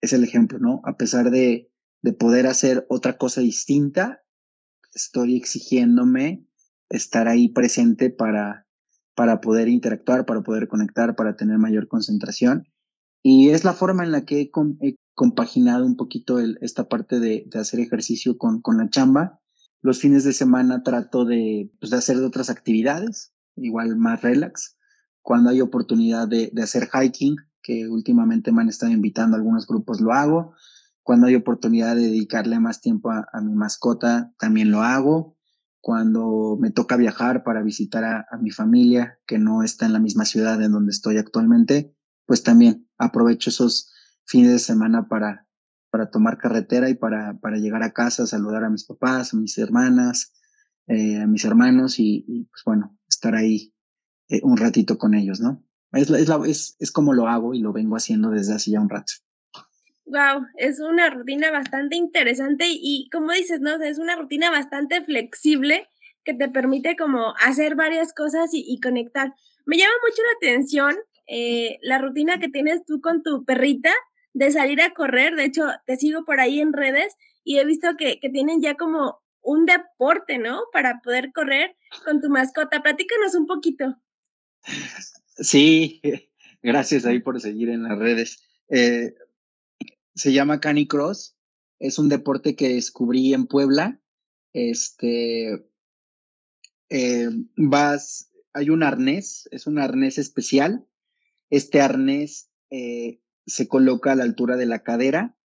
[0.01, 0.81] es el ejemplo, ¿no?
[0.85, 1.71] A pesar de,
[2.03, 4.21] de poder hacer otra cosa distinta,
[4.93, 6.45] estoy exigiéndome
[6.89, 8.67] estar ahí presente para,
[9.15, 12.67] para poder interactuar, para poder conectar, para tener mayor concentración.
[13.23, 14.51] Y es la forma en la que he,
[15.15, 19.39] compaginado un poquito el, esta parte de, hacer ejercicio con, con la chamba.
[19.81, 24.77] Los fines de semana trato de, pues, de hacer otras actividades, igual más relax.
[25.21, 29.65] Cuando hay oportunidad de, de hacer hiking, que últimamente me han estado invitando a algunos
[29.65, 30.53] grupos, lo hago.
[31.03, 35.37] Cuando hay oportunidad de dedicarle más tiempo a, mi mascota, también lo hago
[35.81, 40.23] cuando me toca viajar para visitar a, mi familia que no está en la misma
[40.23, 41.93] ciudad en donde estoy actualmente,
[42.25, 43.91] pues también aprovecho esos
[44.25, 45.45] fines de semana para,
[45.89, 49.57] para tomar carretera y para, para llegar a casa, saludar a mis papás, a mis
[49.57, 50.31] hermanas,
[50.87, 53.73] eh, a mis hermanos y, pues bueno, estar ahí
[54.29, 55.65] eh, un ratito con ellos, ¿no?
[55.91, 58.89] Es, es, es, es como lo hago y lo vengo haciendo desde hace ya un
[58.89, 59.13] rato.
[60.05, 63.81] Wow, es una rutina bastante interesante y como dices, ¿no?
[63.81, 65.87] es una rutina bastante flexible
[66.25, 69.33] que te permite como hacer varias cosas y, conectar.
[69.65, 70.95] Me llama mucho la atención
[71.27, 73.93] eh, la rutina que tienes tú con tu perrita
[74.33, 75.35] de salir a correr.
[75.35, 78.75] De hecho, te sigo por ahí en redes y he visto que, que tienen ya
[78.75, 80.63] como un deporte, ¿no?
[80.71, 82.81] Para poder correr con tu mascota.
[82.81, 83.97] Platícanos un poquito.
[85.37, 86.01] Sí,
[86.61, 88.43] gracias ahí por seguir en las redes.
[88.69, 89.13] Eh,
[90.15, 91.35] se llama Canicross.
[91.79, 94.01] Es un deporte que descubrí en Puebla.
[94.53, 95.67] Este,
[96.89, 100.87] eh, vas, hay un arnés, es un arnés especial.
[101.49, 105.37] Este arnés eh, se coloca a la altura de la cadera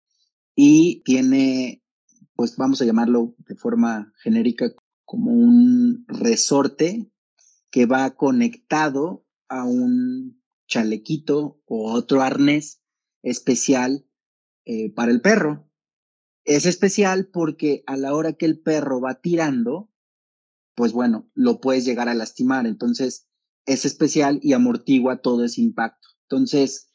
[0.54, 1.82] y tiene,
[2.34, 4.72] pues vamos a llamarlo de forma genérica,
[5.04, 7.10] como un resorte
[7.70, 12.82] que va conectado a un chalequito o otro arnés
[13.22, 14.04] especial
[14.66, 15.70] eh, para el perro.
[16.44, 19.90] Es especial porque a la hora que el perro va tirando,
[20.74, 22.66] pues bueno, lo puedes llegar a lastimar.
[22.66, 23.28] Entonces,
[23.64, 26.08] es especial y amortigua todo ese impacto.
[26.22, 26.88] Entonces,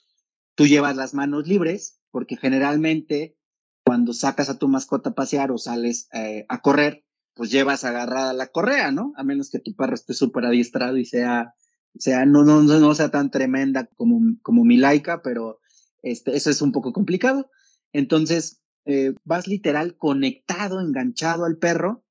[0.55, 3.37] tú llevas las manos libres porque generalmente
[3.83, 8.33] cuando sacas a tu mascota a pasear o sales eh, a correr, pues llevas agarrada
[8.33, 9.13] la correa, ¿no?
[9.15, 11.55] A menos que tu perro esté súper adiestrado y sea,
[11.97, 15.59] sea no, no, no sea tan tremenda como, como mi laica, pero
[16.01, 17.49] este, eso es un poco complicado.
[17.93, 22.03] Entonces, eh, vas literal conectado, enganchado al perro,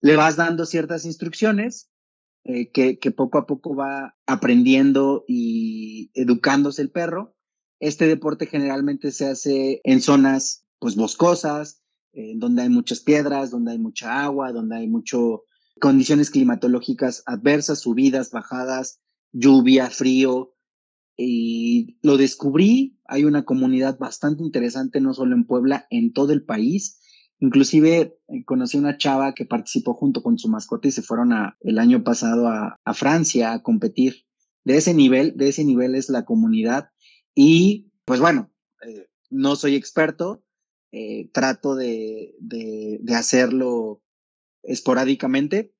[0.00, 1.90] le vas dando ciertas instrucciones
[2.44, 7.34] eh, que, poco a poco va aprendiendo y educándose el perro.
[7.80, 11.80] Este deporte generalmente se hace en zonas pues boscosas,
[12.36, 15.44] donde hay muchas piedras, donde hay mucha agua, donde hay mucho
[15.80, 19.00] condiciones climatológicas adversas, subidas, bajadas,
[19.32, 20.54] lluvia, frío,
[21.16, 26.44] y lo descubrí, hay una comunidad bastante interesante, no solo en Puebla, en todo el
[26.44, 27.00] país.
[27.38, 31.56] Inclusive eh, conocí una chava que participó junto con su mascota y se fueron a,
[31.60, 34.24] el año pasado a, a Francia a competir.
[34.64, 36.90] De ese nivel, de ese nivel es la comunidad.
[37.34, 38.50] Y pues bueno,
[38.86, 40.44] eh, no soy experto,
[40.92, 42.34] eh, trato de
[43.14, 44.02] hacerlo
[44.62, 45.74] esporádicamente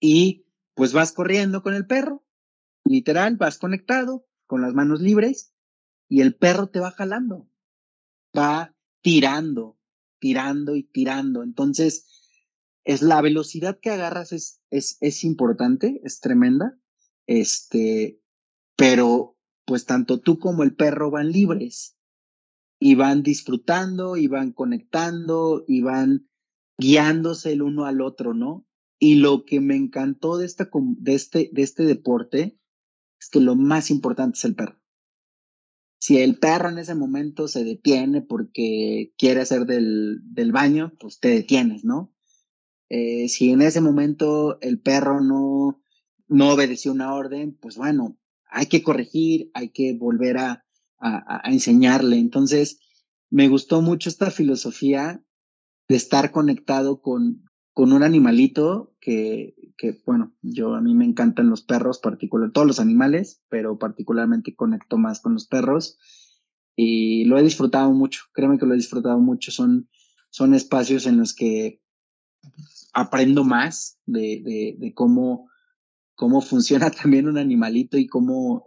[0.00, 2.24] y pues vas corriendo con el perro,
[2.84, 5.54] Literal, vas conectado con las manos libres
[6.10, 7.48] y el perro te va jalando,
[8.36, 9.78] va tirando,
[10.18, 11.44] tirando y tirando.
[11.44, 12.04] Entonces,
[12.84, 16.76] es la velocidad que agarras es, es, es importante, es tremenda.
[17.26, 18.20] Este,
[18.76, 21.96] pero pues tanto tú como el perro van libres
[22.80, 26.28] y van disfrutando y van conectando y van
[26.76, 28.66] guiándose el uno al otro, ¿no?
[28.98, 32.58] Y lo que me encantó de, esta, de, este, de este deporte
[33.20, 34.79] es que lo más importante es el perro.
[36.00, 41.20] Si el perro en ese momento se detiene porque quiere hacer del, del baño, pues
[41.20, 42.10] te detienes, ¿no?
[42.88, 45.82] Eh, si en ese momento el perro no,
[46.26, 50.64] no obedeció una orden, pues bueno, hay que corregir, hay que volver a,
[50.98, 52.16] a, a enseñarle.
[52.16, 52.80] Entonces,
[53.28, 55.22] me gustó mucho esta filosofía
[55.86, 61.50] de estar conectado con, con un animalito que, que, bueno, yo a mí me encantan
[61.50, 65.98] los perros, particular, todos los animales, pero particularmente conecto más con los perros
[66.76, 69.88] y lo he disfrutado mucho, créeme que lo he disfrutado mucho, son,
[70.30, 71.82] son espacios en los que
[72.94, 75.50] aprendo más de, de, de cómo,
[76.14, 78.64] cómo funciona también un animalito y cómo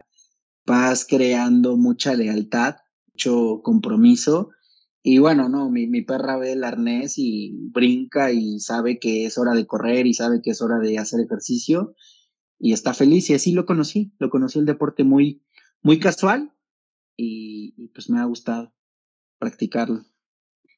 [0.66, 2.76] vas creando mucha lealtad,
[3.14, 4.52] mucho compromiso.
[5.04, 9.38] Y bueno, no, mi, mi perra ve el arnés y brinca y sabe que es
[9.38, 11.94] hora de correr y sabe que es hora de hacer ejercicio
[12.58, 15.44] y está feliz y así lo conocí, lo conocí el deporte muy,
[15.82, 16.54] muy casual
[17.18, 18.74] y, y pues me ha gustado
[19.38, 20.06] practicarlo.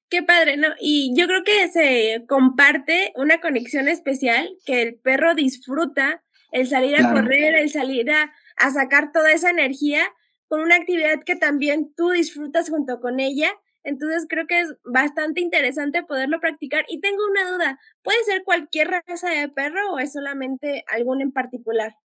[0.10, 0.70] Qué padre, ¿no?
[0.80, 6.96] Y yo creo que se comparte una conexión especial que el perro disfruta el salir
[6.96, 10.02] a correr, el salir a, a sacar toda esa energía
[10.48, 13.52] con una actividad que también tú disfrutas junto con ella.
[13.86, 16.86] Entonces creo que es bastante interesante poderlo practicar.
[16.90, 21.32] Y tengo una duda, ¿puede ser cualquier raza de perro o es solamente algún en
[21.32, 21.96] particular?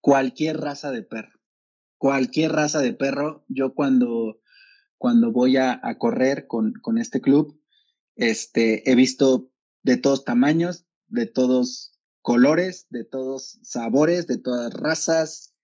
[0.00, 1.40] Cualquier raza de perro.
[1.96, 3.44] Cualquier raza de perro.
[3.48, 4.40] Yo cuando,
[4.98, 7.60] cuando voy a, a correr con, con este club,
[8.16, 9.50] este, he visto
[9.82, 15.54] de todos tamaños, de todos colores, de todos sabores, de todas razas.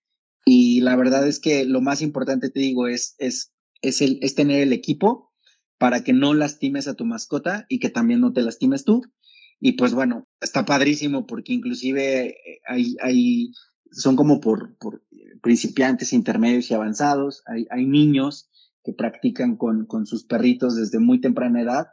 [0.45, 4.35] Y la verdad es que lo más importante, te digo, es, es, es, el, es
[4.35, 5.33] tener el equipo
[5.77, 9.03] para que no lastimes a tu mascota y que también no te lastimes tú.
[9.59, 13.51] Y pues bueno, está padrísimo porque inclusive eh, hay, hay
[13.91, 15.03] son como por, por
[15.41, 17.43] principiantes, intermedios y avanzados.
[17.45, 18.49] Hay, hay niños
[18.83, 21.87] que practican con, con sus perritos desde muy temprana edad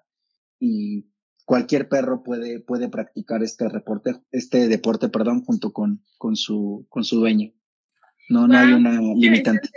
[0.60, 1.06] y
[1.44, 7.04] cualquier perro puede, puede practicar este, reporte, este deporte perdón, junto con, con, su, con
[7.04, 7.52] su dueño.
[8.28, 9.68] No, no hay una limitante.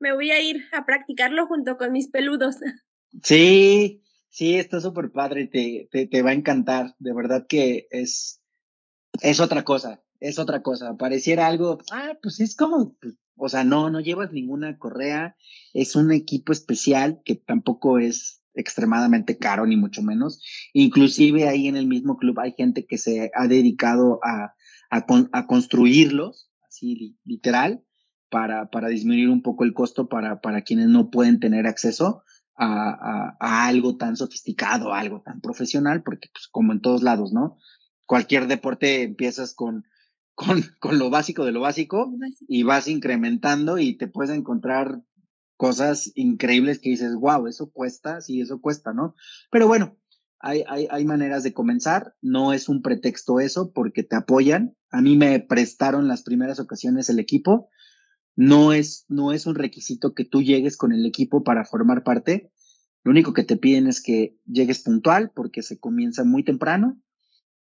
[0.00, 2.56] Me voy a ir a practicarlo junto con mis peludos.
[3.22, 6.94] Sí, sí, está súper padre, te, te, te, va a encantar.
[6.98, 8.40] De verdad que es,
[9.20, 10.96] es otra cosa, es otra cosa.
[10.96, 15.36] Pareciera algo, ah, pues es como, pues, o sea, no, no llevas ninguna correa,
[15.74, 20.42] es un equipo especial que tampoco es extremadamente caro, ni mucho menos.
[20.72, 24.54] Inclusive ahí en el mismo club hay gente que se ha dedicado a,
[24.90, 27.82] a, a construirlos, así literal,
[28.30, 32.22] para, para disminuir un poco el costo para, para quienes no pueden tener acceso
[32.56, 37.32] a, a, a algo tan sofisticado, algo tan profesional, porque pues como en todos lados,
[37.32, 37.58] ¿no?
[38.06, 39.84] Cualquier deporte empiezas con,
[40.34, 42.12] con, con lo básico de lo básico
[42.48, 45.02] y vas incrementando y te puedes encontrar
[45.56, 49.14] cosas increíbles que dices, wow, eso cuesta, sí, eso cuesta, ¿no?
[49.50, 49.98] Pero bueno,
[50.38, 54.74] hay, hay, hay maneras de comenzar, no es un pretexto eso porque te apoyan.
[54.90, 57.68] A mí me prestaron las primeras ocasiones el equipo.
[58.40, 62.50] No es, no es un requisito que tú llegues con el equipo para formar parte.
[63.04, 66.98] Lo único que te piden es que llegues puntual porque se comienza muy temprano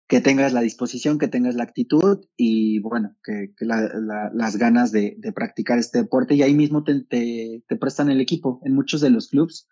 [0.07, 4.57] que tengas la disposición, que tengas la actitud y bueno, que, que la, la, las
[4.57, 8.61] ganas de, practicar este deporte y ahí mismo te, te, te, prestan el equipo.
[8.63, 9.67] En muchos de los clubs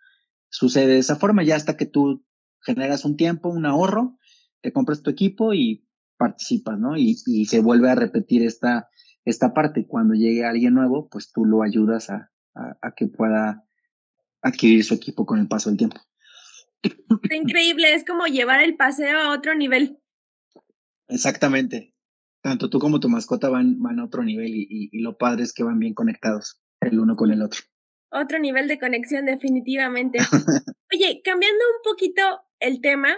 [0.49, 2.25] sucede de esa forma, ya hasta que tú
[2.61, 4.17] generas un tiempo, un ahorro,
[4.61, 6.97] te compras tu equipo y participas, ¿no?
[6.97, 8.89] Y, y se vuelve a repetir esta,
[9.29, 9.87] esta parte.
[9.87, 13.65] Cuando llegue alguien nuevo, pues tú lo ayudas a, a, a que pueda
[14.41, 16.01] adquirir su equipo con el paso del tiempo.
[17.31, 19.99] Increíble, es como llevar el paseo a otro nivel.
[21.07, 21.93] Exactamente.
[22.41, 25.43] Tanto tú como tu mascota van, van a otro nivel y, y, y, lo padre
[25.43, 27.61] es que van bien conectados el uno con el otro.
[28.11, 30.19] Otro nivel de conexión definitivamente.
[30.93, 32.21] Oye, cambiando un poquito
[32.59, 33.09] el tema,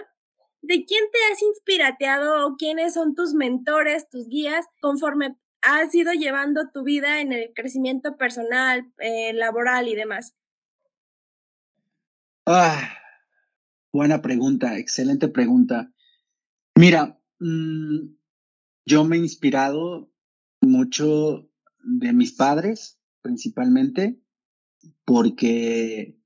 [0.60, 6.12] ¿de quién te has inspirateado o quiénes son tus mentores, tus guías, conforme has ido
[6.12, 10.34] llevando tu vida en el crecimiento personal, eh, laboral y demás?
[12.46, 12.98] Ah,
[13.92, 15.90] buena pregunta, excelente pregunta.
[16.74, 18.14] Mira, Mm,
[18.86, 20.12] yo me he inspirado
[20.60, 21.50] mucho
[21.82, 24.20] de mis padres, principalmente,
[25.04, 26.16] porque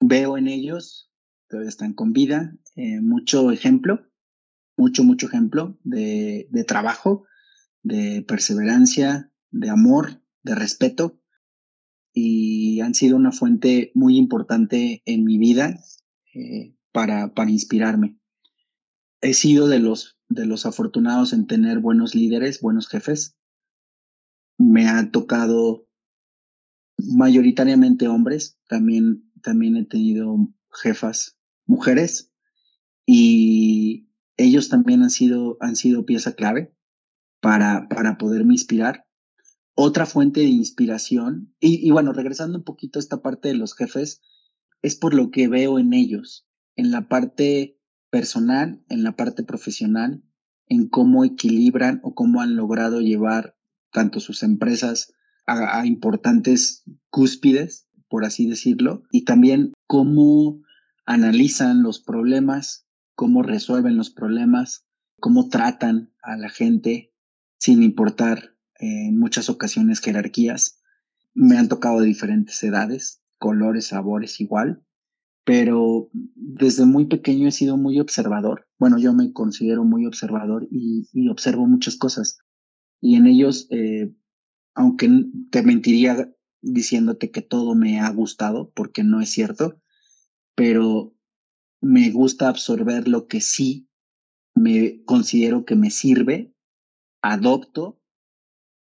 [0.00, 1.12] veo en ellos,
[1.48, 4.04] todavía están con vida, eh, mucho ejemplo,
[4.76, 7.24] mucho, mucho ejemplo de, de, trabajo,
[7.84, 11.20] de perseverancia, de amor, de respeto,
[12.12, 15.80] y han sido una fuente muy importante en mi vida
[16.34, 18.18] eh, para, para inspirarme
[19.24, 23.36] he sido de los, de los afortunados en tener buenos líderes, buenos jefes.
[24.58, 25.88] Me ha tocado
[26.98, 30.36] mayoritariamente hombres, también, también he tenido
[30.70, 32.32] jefas mujeres
[33.06, 36.74] y ellos también han sido, han sido pieza clave
[37.44, 39.06] para, para poderme inspirar.
[39.74, 44.22] Otra fuente de inspiración, y, bueno, regresando un poquito a esta parte de los jefes,
[44.80, 47.78] es por lo que veo en ellos, en la parte
[48.08, 50.22] personal, en la parte profesional,
[50.68, 53.58] en cómo equilibran o cómo han logrado llevar
[53.92, 55.12] tanto sus empresas
[55.46, 60.62] a, a importantes cúspides, por así decirlo, y también cómo
[61.04, 64.86] analizan los problemas, cómo resuelven los problemas,
[65.20, 67.10] cómo tratan a la gente
[67.64, 70.82] sin importar en muchas ocasiones jerarquías.
[71.32, 74.84] Me han tocado de diferentes edades, colores, sabores igual,
[75.44, 78.68] pero desde muy pequeño he sido muy observador.
[78.78, 82.36] Bueno, yo me considero muy observador y, observo muchas cosas.
[83.00, 84.14] Y en ellos, eh,
[84.74, 85.08] aunque
[85.50, 89.80] te mentiría diciéndote que todo me ha gustado, porque no es cierto,
[90.54, 91.16] pero
[91.80, 93.88] me gusta absorber lo que sí
[94.54, 96.53] me considero que me sirve,
[97.24, 97.98] adopto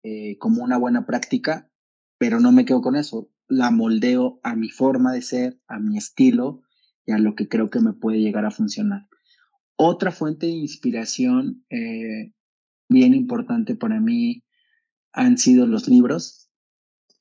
[0.03, 1.71] eh, como una buena práctica,
[2.17, 3.31] pero no me quedo con eso.
[3.47, 6.63] La moldeo a mi forma de ser, a mi estilo
[7.05, 9.07] y a lo que creo que me puede llegar a funcionar.
[9.77, 12.33] Otra fuente de inspiración eh,
[12.89, 14.43] bien importante para mí
[15.13, 16.49] han sido los libros.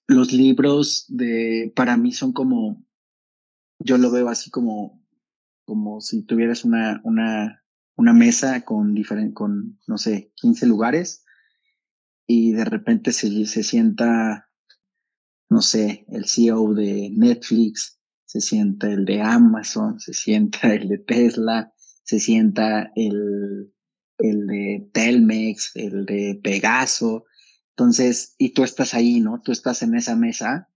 [0.07, 2.85] Los libros de, para mí son como,
[3.79, 5.03] yo lo veo así como,
[5.65, 7.60] como si tuvieras una, una,
[8.01, 11.23] una mesa con, diferente, con, no sé, 15 lugares
[12.25, 14.49] y de repente se, se sienta,
[15.49, 20.97] no sé, el CEO de Netflix, se sienta el de Amazon, se sienta el de
[20.97, 21.71] Tesla,
[22.03, 23.71] se sienta el,
[24.17, 27.25] el de Telmex, el de Pegaso.
[27.75, 29.41] Entonces, y tú estás ahí, ¿no?
[29.41, 30.69] Tú estás en esa mesa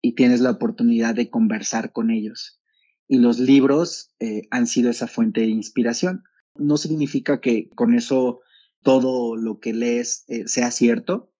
[0.00, 2.60] y tienes la oportunidad de conversar con ellos.
[3.08, 6.24] Y los libros eh, han sido esa fuente de inspiración.
[6.56, 8.40] No significa que con eso
[8.82, 11.32] todo lo que lees eh, sea cierto,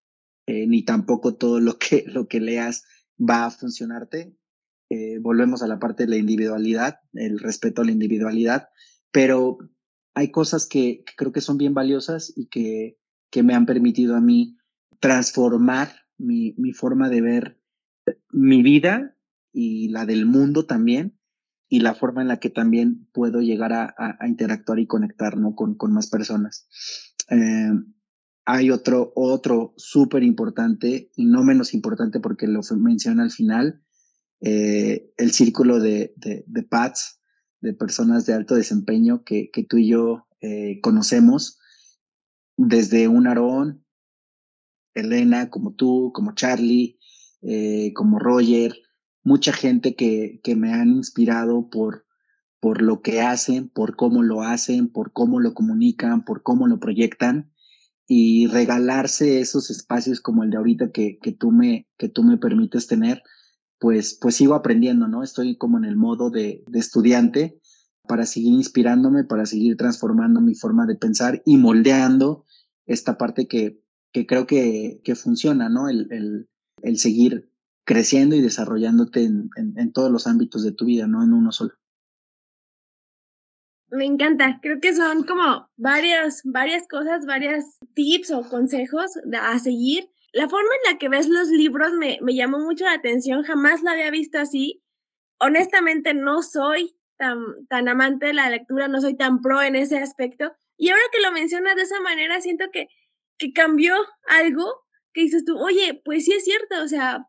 [0.47, 2.85] eh, ni tampoco todo lo que, lo que leas
[3.19, 4.37] va a funcionarte.
[4.91, 8.69] Eh, volvemos a la parte de la individualidad, el respeto a la individualidad,
[9.11, 9.59] pero
[10.15, 12.99] hay cosas que, creo que son bien valiosas y que,
[13.31, 14.59] que me han permitido a mí
[15.01, 15.89] transformar
[16.19, 17.61] mi, mi forma de ver
[18.31, 19.17] mi vida
[19.53, 21.19] y la del mundo también,
[21.73, 25.55] y la forma en la que también puedo llegar a, interactuar y conectar ¿no?
[25.55, 26.69] con, más personas.
[27.31, 27.71] Eh,
[28.45, 33.83] hay otro, otro súper importante y no menos importante porque lo menciona al final,
[34.43, 36.69] eh, el círculo de, de, de,
[37.63, 41.59] de personas de alto desempeño que, que tú y yo eh, conocemos,
[42.59, 43.83] desde un Aarón,
[44.93, 46.99] Elena, como tú, como Charlie,
[47.95, 48.75] como Roger,
[49.25, 52.07] mucha gente que, que me han inspirado por,
[52.61, 56.79] por lo que hacen, por cómo lo hacen, por cómo lo comunican, por cómo lo
[56.79, 57.53] proyectan
[58.07, 62.37] y regalarse esos espacios como el de ahorita que, que, tú, me, que tú me
[62.37, 63.23] permites tener,
[63.79, 65.23] pues, pues sigo aprendiendo, ¿no?
[65.23, 67.61] Estoy como en el modo de, de estudiante
[68.07, 72.45] para seguir inspirándome, para seguir transformando mi forma de pensar y moldeando
[72.87, 73.81] esta parte que,
[74.13, 75.89] que creo que, que funciona, ¿no?
[75.89, 76.49] El, el,
[76.83, 77.52] el seguir
[77.85, 81.53] creciendo y desarrollándote en, en, en todos los ámbitos de tu vida, no en uno
[81.53, 81.73] solo.
[83.91, 90.09] Me encanta, creo que son como varias, varias cosas, varias tips o consejos a seguir.
[90.33, 93.83] La forma en la que ves los libros me, me llamó mucho la atención, jamás
[93.83, 94.83] la había visto así.
[95.39, 99.99] Honestamente no soy tan, tan amante de la lectura, no soy tan pro en ese
[99.99, 100.53] aspecto.
[100.79, 102.89] Y ahora que lo mencionas de esa manera, siento que,
[103.37, 103.95] que cambió
[104.27, 107.29] algo que dices tú, oye, pues sí es cierto, o sea,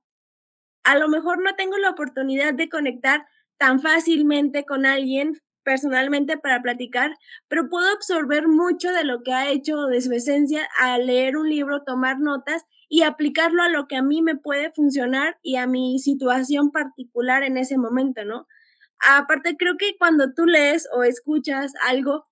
[0.83, 3.25] a lo mejor no tengo la oportunidad de conectar
[3.57, 7.15] tan fácilmente con alguien personalmente para platicar,
[7.47, 11.49] pero puedo absorber mucho de lo que ha hecho de su esencia al leer un
[11.49, 15.65] libro, tomar notas y aplicarlo a lo que a mí me puede funcionar y a
[15.65, 18.47] mi situación particular en ese momento, ¿no?
[18.99, 22.27] Aparte, creo que cuando tú lees o escuchas algo,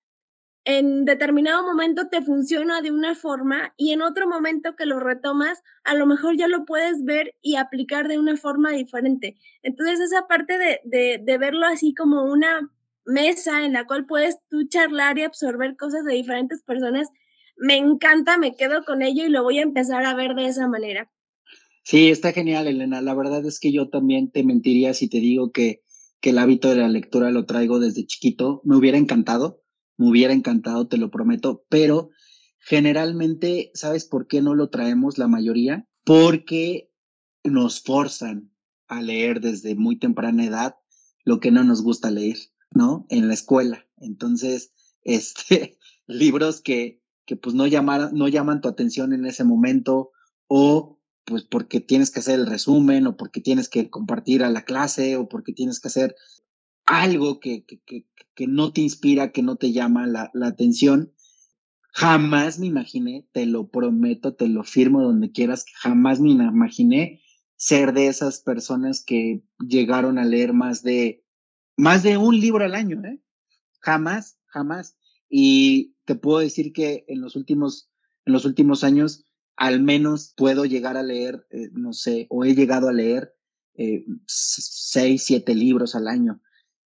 [0.64, 5.62] en determinado momento te funciona de una forma y en otro momento que lo retomas,
[5.84, 9.36] a lo mejor ya lo puedes ver y aplicar de una forma diferente.
[9.62, 12.70] Entonces, esa parte de, de, de verlo así como una
[13.04, 17.08] mesa en la cual puedes tú charlar y absorber cosas de diferentes personas.
[17.56, 20.68] Me encanta, me quedo con ello y lo voy a empezar a ver de esa
[20.68, 21.10] manera.
[21.84, 23.00] Sí, está genial, Elena.
[23.00, 25.82] La verdad es que yo también te mentiría si te digo que,
[26.20, 28.62] que el hábito de la lectura lo traigo desde chiquito.
[28.64, 29.61] Me hubiera encantado,
[30.02, 32.10] me hubiera encantado, te lo prometo, pero
[32.58, 35.88] generalmente, ¿sabes por qué no lo traemos la mayoría?
[36.04, 36.90] Porque
[37.44, 38.52] nos forzan
[38.86, 40.76] a leer desde muy temprana edad
[41.24, 42.36] lo que no nos gusta leer.
[42.74, 43.06] ¿no?
[43.08, 43.86] En la escuela.
[43.98, 44.72] Entonces,
[45.02, 50.10] este, libros que, que pues no, no llaman tu atención en ese momento
[50.48, 54.64] o pues porque tienes que hacer el resumen o porque tienes que compartir a la
[54.64, 56.16] clase o porque tienes que hacer
[56.86, 61.12] algo que, que, que, no te inspira, que no te llama la, la, atención.
[61.92, 67.22] Jamás me imaginé, te lo prometo, te lo firmo donde quieras, jamás me imaginé
[67.56, 71.24] ser de esas personas que llegaron a leer más de
[71.76, 73.20] más de un libro al año, ¿eh?
[73.80, 74.96] Jamás, jamás.
[75.28, 77.90] Y te puedo decir que en los últimos,
[78.24, 79.24] en los últimos años
[79.56, 83.34] al menos puedo llegar a leer, eh, no sé, o he llegado a leer
[83.74, 86.40] eh, seis, siete libros al año,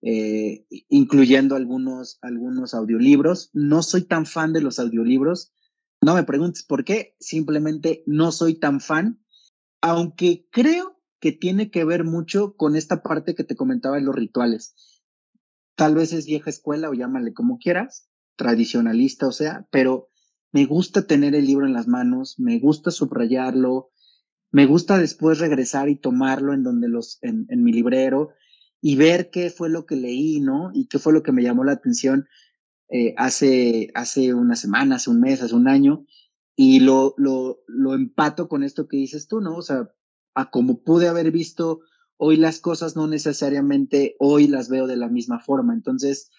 [0.09, 3.50] eh, incluyendo algunos, algunos audiolibros.
[3.54, 5.52] No soy tan fan de los audiolibros.
[6.00, 9.20] No me preguntes por qué, simplemente no soy tan fan,
[9.80, 14.14] aunque creo que tiene que ver mucho con esta parte que te comentaba de los
[14.14, 14.76] rituales.
[15.74, 20.11] Tal vez es vieja escuela o llámale como quieras, tradicionalista o sea, pero
[20.52, 23.90] me gusta tener el libro en las manos, me gusta subrayarlo,
[24.52, 28.30] me gusta después regresar y tomarlo en donde los, en, en mi librero
[28.87, 30.70] y ver qué fue lo que leí, ¿no?
[30.72, 32.28] Y qué fue lo que me llamó la atención
[32.89, 36.07] eh, hace, hace una semana, hace un mes, hace un año,
[36.55, 39.57] y lo, lo, lo empato con esto que dices tú, ¿no?
[39.57, 39.91] O sea,
[40.37, 41.80] a como pude haber visto
[42.16, 45.74] hoy las cosas, no necesariamente hoy las veo de la misma forma.
[45.74, 46.30] Entonces,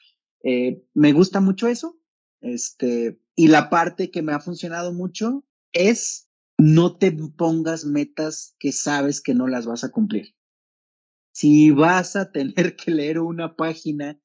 [0.41, 1.99] eh, me gusta mucho eso.
[2.39, 5.43] Este, y la parte que me ha funcionado mucho
[5.73, 10.36] es no te pongas metas que sabes que no las vas a cumplir.
[11.39, 14.19] Si vas a tener que leer una página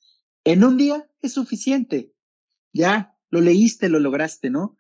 [0.45, 2.15] en un día, es suficiente.
[2.73, 4.79] Ya, lo leíste, lo lograste, ¿no?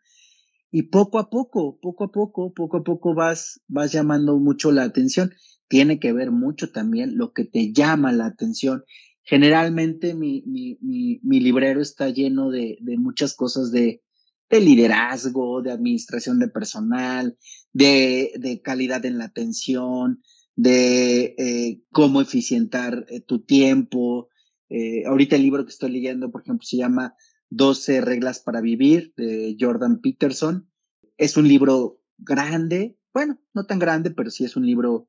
[0.70, 4.84] Y poco a poco, poco a poco, poco a poco vas, vas llamando mucho la
[4.84, 5.34] atención.
[5.68, 8.82] Tiene que ver mucho también lo que te llama la atención.
[9.24, 14.02] Generalmente mi, mi, mi, mi librero está lleno de, de muchas cosas de,
[14.48, 17.36] de liderazgo, de administración de personal,
[17.74, 20.22] de, de calidad en la atención,
[20.56, 24.28] de eh, cómo eficientar eh, tu tiempo.
[24.68, 27.14] Eh, ahorita el libro que estoy leyendo, por ejemplo, se llama
[27.50, 30.68] 12 reglas para vivir de Jordan Peterson.
[31.16, 35.08] Es un libro grande, bueno, no tan grande, pero sí es un libro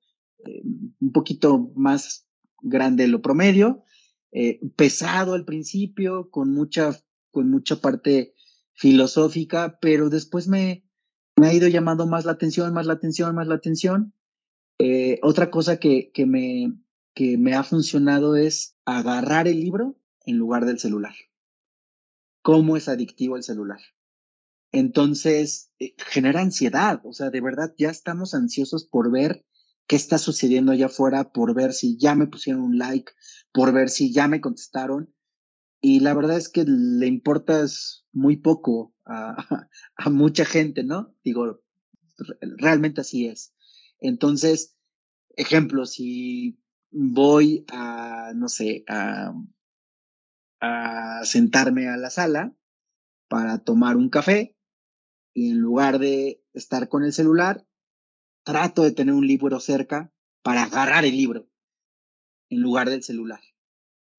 [1.00, 2.28] un poquito más
[2.62, 3.86] grande de lo promedio,
[4.76, 7.00] pesado al principio, con mucha,
[7.32, 8.34] con mucha parte
[8.74, 10.84] filosófica, pero después me,
[11.38, 14.14] me ha ido llamando más la atención, más la atención, más la atención.
[14.80, 16.74] Eh, otra cosa que, que, me,
[17.14, 21.14] que me ha funcionado es agarrar el libro en lugar del celular.
[22.42, 23.80] ¿Cómo es adictivo el celular?
[24.72, 29.46] Entonces, eh, genera ansiedad, o sea, de verdad ya estamos ansiosos por ver
[29.88, 33.12] qué está sucediendo allá afuera, por ver si ya me pusieron un like,
[33.54, 35.14] por ver si ya me contestaron
[35.86, 39.36] y la verdad es que le importas muy poco a,
[39.98, 41.14] a, mucha gente, ¿no?
[41.26, 41.62] Digo,
[42.42, 43.53] realmente así es.
[44.04, 44.76] Entonces,
[45.38, 46.60] ejemplo, si
[46.92, 49.34] voy a, no sé, a,
[51.24, 52.54] sentarme a la sala
[53.30, 54.58] para tomar un café
[55.34, 57.66] y en lugar de estar con el celular,
[58.44, 61.50] trato de tener un libro cerca para agarrar el libro
[62.50, 63.40] en lugar del celular.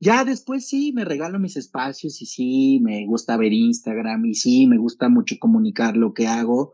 [0.01, 4.66] Ya después sí, me regalo mis espacios y sí, me gusta ver Instagram y sí,
[4.66, 6.72] me gusta mucho comunicar lo que hago.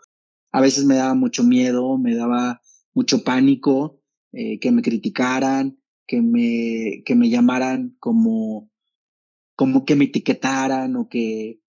[0.52, 2.61] A veces me daba mucho miedo, me daba
[3.01, 3.98] mucho pánico
[4.32, 8.70] eh, que me criticaran, que me, que me llamaran como,
[9.57, 11.61] como que me etiquetaran o que,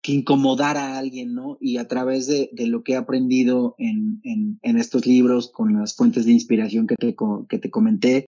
[0.00, 1.58] que incomodara a alguien, ¿no?
[1.60, 5.78] Y a través de, de lo que he aprendido en, en, en, estos libros, con
[5.78, 7.14] las fuentes de inspiración que te,
[7.46, 8.24] que te comenté,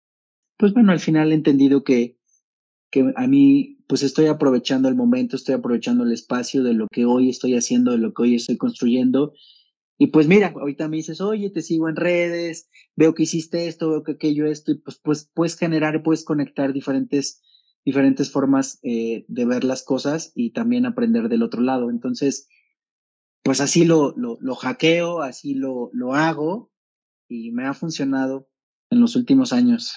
[0.56, 2.16] pues bueno, al final he entendido que,
[2.90, 7.04] que a mí, pues estoy aprovechando el momento, estoy aprovechando el espacio de lo que
[7.04, 9.34] hoy estoy haciendo, de lo que hoy estoy construyendo.
[9.98, 13.90] Y pues mira, ahorita me dices, oye, te sigo en redes, veo que hiciste esto,
[13.90, 17.42] veo que aquello, esto, y pues, pues puedes generar, puedes conectar diferentes,
[17.84, 21.88] diferentes formas eh, de ver las cosas y también aprender del otro lado.
[21.88, 22.48] Entonces,
[23.42, 26.70] pues así lo, lo, lo hackeo, así lo, lo hago
[27.28, 28.48] y me ha funcionado
[28.90, 29.96] en los últimos años.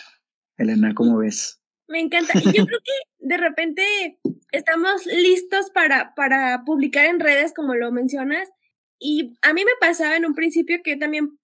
[0.58, 1.62] Elena, ¿cómo ves?
[1.88, 2.34] Me encanta.
[2.40, 4.20] Yo creo que de repente
[4.52, 8.50] estamos listos para, para publicar en redes, como lo mencionas.
[9.00, 11.40] Y a mí me pasaba en un principio que yo también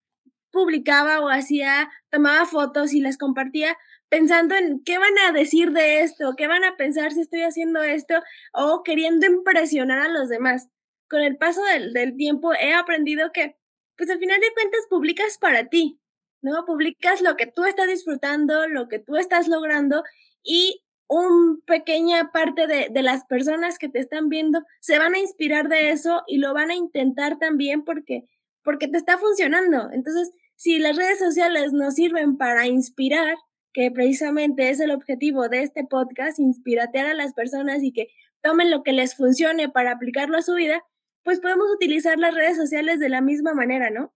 [0.51, 3.78] publicaba o hacía, tomaba fotos y las compartía
[4.10, 7.84] pensando en qué van a decir de esto, qué van a pensar si estoy haciendo
[7.84, 8.22] esto
[8.53, 10.70] o queriendo impresionar a los demás.
[11.10, 13.58] Con el paso del, del tiempo he aprendido que,
[13.97, 15.99] pues al final de cuentas, publicas para ti,
[16.41, 16.66] ¿no?
[16.66, 20.03] Publicas lo que tú estás disfrutando, lo que tú estás logrando
[20.43, 25.20] y un pequeña parte de, de, las personas que te están viendo se van a
[25.20, 28.28] inspirar de eso y lo van a intentar también porque,
[28.64, 29.89] porque te está funcionando.
[29.91, 33.36] Entonces, si las redes sociales nos sirven para inspirar,
[33.76, 38.08] que precisamente es el objetivo de este podcast, inspiratear a las personas y que
[38.41, 40.82] tomen lo que les funcione para aplicarlo a su vida,
[41.24, 44.14] pues podemos utilizar las redes sociales de la misma manera, ¿no?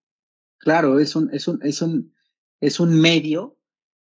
[0.60, 2.16] Claro, es un, es un, es un,
[2.62, 3.59] es un medio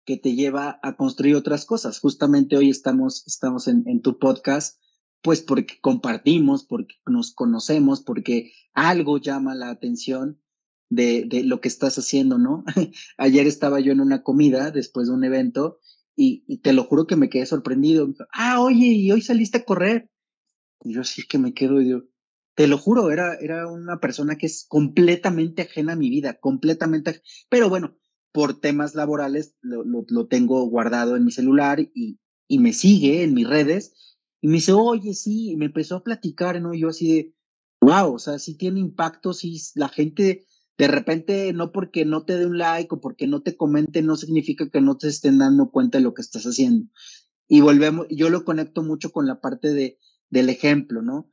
[0.10, 1.99] que te lleva a construir otras cosas.
[1.99, 4.82] Justamente hoy estamos, estamos en, tu podcast,
[5.22, 10.41] pues porque compartimos, porque nos conocemos, porque algo llama la atención
[10.89, 12.64] de, lo que estás haciendo, ¿no?
[13.20, 15.78] Ayer estaba yo en una comida después de un evento
[16.16, 18.12] y, te lo juro que me quedé sorprendido.
[18.34, 20.10] Ah, oye, y hoy saliste a correr.
[20.82, 22.05] Y yo sí que me quedo, y yo,
[22.55, 27.22] te lo juro, era, era una persona que es completamente ajena a mi vida, completamente,
[27.47, 27.99] pero bueno,
[28.32, 33.34] por temas laborales lo, lo, tengo guardado en mi celular y, y me sigue en
[33.34, 33.93] mis redes
[34.41, 36.73] y me dice, oye, sí, y me empezó a platicar, ¿no?
[36.73, 37.36] Y yo así de,
[37.82, 40.45] wow, o sea, sí tiene impacto, sí, la gente
[40.77, 44.15] de repente, no porque no te dé un like o porque no te comente, no
[44.15, 46.89] significa que no te estén dando cuenta de lo que estás haciendo.
[47.49, 49.99] Y volvemos, yo lo conecto mucho con la parte de,
[50.30, 51.30] del ejemplo, ¿no?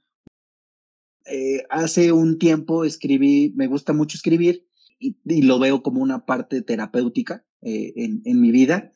[1.27, 4.67] Eh, hace un tiempo escribí, me gusta mucho escribir
[4.99, 8.93] y, lo veo como una parte terapéutica eh, en, en mi vida.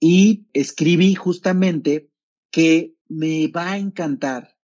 [0.00, 2.10] Y escribí justamente
[2.50, 4.56] que me va a encantar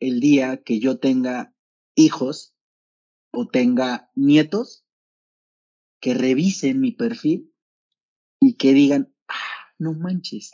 [0.00, 1.54] el día que yo tenga
[1.94, 2.54] hijos
[3.32, 4.84] o tenga nietos
[6.00, 7.52] que revisen mi perfil
[8.40, 10.52] y que digan, ah, no manches,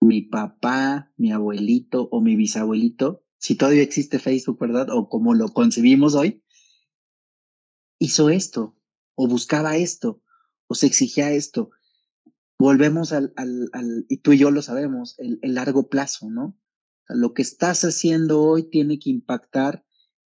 [0.00, 4.88] mi papá, mi abuelito o mi bisabuelito, si todavía existe Facebook, ¿verdad?
[4.90, 6.44] O como lo concebimos hoy,
[7.98, 8.76] hizo esto,
[9.14, 10.22] o buscaba esto,
[10.66, 11.70] o se exigía esto.
[12.58, 16.56] Volvemos al, al, y tú y yo lo sabemos, el, el largo plazo, ¿no?
[17.08, 19.84] Lo que estás haciendo hoy tiene que impactar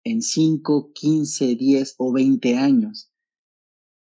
[0.04, 3.12] en 5, 15, 10 o 20 años.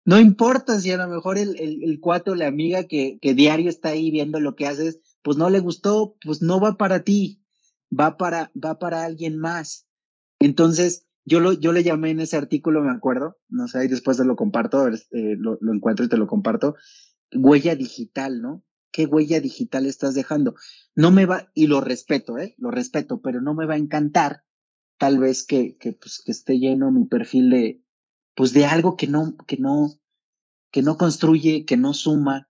[0.06, 2.00] No importa si a lo mejor el, el, el
[2.38, 6.16] la amiga que, que diario está ahí viendo lo que haces, pues no le gustó,
[6.24, 7.42] pues no va para ti,
[7.98, 9.88] va para, va para alguien más.
[10.40, 14.18] Entonces, yo lo, yo le llamé en ese artículo, me acuerdo, no sé, y después
[14.18, 16.76] te lo comparto, eh, lo, lo encuentro y te lo comparto,
[17.34, 18.64] huella digital, ¿no?
[18.92, 20.56] ¿Qué huella digital estás dejando?
[20.96, 22.56] No me va, y lo respeto, ¿eh?
[22.58, 24.44] Lo respeto, pero no me va a encantar
[24.98, 27.84] tal vez que, que, pues, que esté lleno mi perfil de,
[28.36, 30.00] pues de algo que no, que no,
[30.72, 32.50] que no construye, que no suma,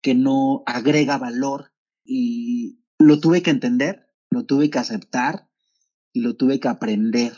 [0.00, 1.72] que no agrega valor.
[2.04, 5.48] Y lo tuve que entender, lo tuve que aceptar
[6.12, 7.32] y lo tuve que aprender.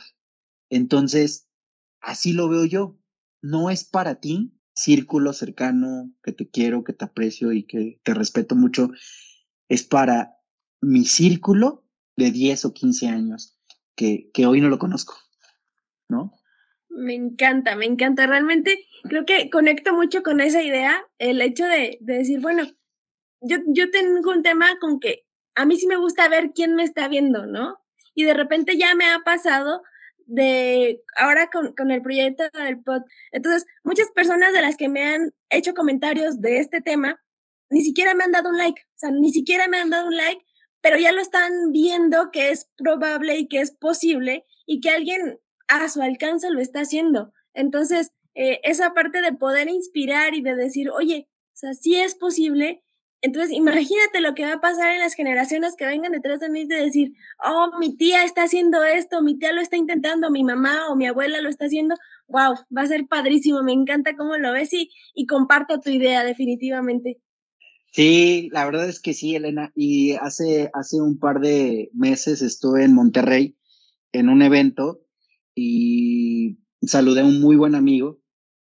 [0.74, 1.48] Entonces,
[2.00, 2.98] así lo veo yo.
[3.42, 8.12] No es para ti, círculo cercano, que te quiero, que te aprecio y que te
[8.12, 8.90] respeto mucho.
[9.68, 10.34] Es para
[10.80, 11.84] mi círculo
[12.16, 13.56] de 10 o 15 años,
[13.94, 15.14] que, que hoy no lo conozco,
[16.08, 16.32] ¿no?
[16.88, 18.26] Me encanta, me encanta.
[18.26, 22.64] Realmente creo que conecto mucho con esa idea, el hecho de, de decir, bueno,
[23.40, 26.82] yo, yo tengo un tema con que a mí sí me gusta ver quién me
[26.82, 27.78] está viendo, ¿no?
[28.12, 29.82] Y de repente ya me ha pasado
[30.26, 33.02] de ahora con, con el proyecto del pod.
[33.32, 37.20] Entonces, muchas personas de las que me han hecho comentarios de este tema,
[37.70, 40.16] ni siquiera me han dado un like, o sea, ni siquiera me han dado un
[40.16, 40.44] like,
[40.80, 45.40] pero ya lo están viendo que es probable y que es posible y que alguien
[45.68, 47.32] a su alcance lo está haciendo.
[47.54, 52.14] Entonces, eh, esa parte de poder inspirar y de decir, oye, o sea, sí es
[52.14, 52.83] posible.
[53.24, 56.66] Entonces, imagínate lo que va a pasar en las generaciones que vengan detrás de mí
[56.66, 60.88] de decir, oh, mi tía está haciendo esto, mi tía lo está intentando, mi mamá
[60.90, 61.94] o mi abuela lo está haciendo.
[62.28, 64.90] Wow, va a ser padrísimo, me encanta cómo lo ves y,
[65.26, 67.18] comparto tu idea definitivamente.
[67.92, 69.72] Sí, la verdad es que sí, Elena.
[69.74, 73.56] Y hace, hace un par de meses estuve en Monterrey
[74.12, 75.00] en un evento
[75.54, 78.20] y saludé a un muy buen amigo,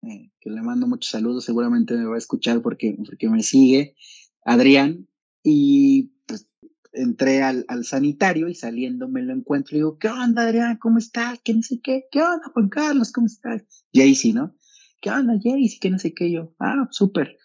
[0.02, 3.96] eh, que le mando muchos saludos, seguramente me va a escuchar porque, porque me sigue,
[4.44, 5.08] Adrián,
[5.42, 6.48] y pues
[6.92, 10.78] entré al, al sanitario y saliendo me lo encuentro y digo, ¿qué onda Adrián?
[10.78, 11.40] ¿Cómo estás?
[11.42, 12.04] ¿Qué no sé qué?
[12.10, 13.12] ¿Qué onda Juan Carlos?
[13.12, 13.62] ¿Cómo estás?
[13.92, 14.54] Jaycee, ¿no?
[15.00, 15.78] ¿Qué onda Jaycee?
[15.80, 16.30] ¿Qué no sé qué?
[16.30, 17.36] Yo, ah, súper.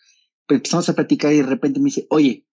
[0.47, 2.47] Pues empezamos a platicar y de repente me dice, oye,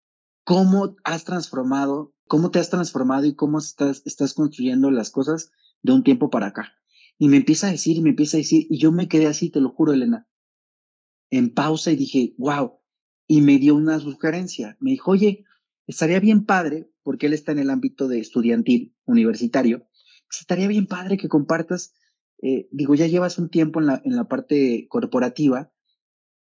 [0.44, 5.50] ¿cómo has transformado, cómo te has transformado y cómo estás, estás construyendo las cosas
[5.82, 6.72] de un tiempo para acá?
[7.18, 9.50] Y me empieza a decir y me empieza a decir, y yo me quedé así,
[9.50, 10.28] te lo juro, Elena,
[11.30, 12.80] en pausa y dije, wow,
[13.26, 14.76] y me dio una sugerencia.
[14.80, 15.44] Me dijo, oye,
[15.86, 19.86] estaría bien padre, porque él está en el ámbito de estudiantil, universitario,
[20.28, 21.94] pues estaría bien padre que compartas,
[22.42, 25.72] eh, digo, ya llevas un tiempo en la, en la parte corporativa,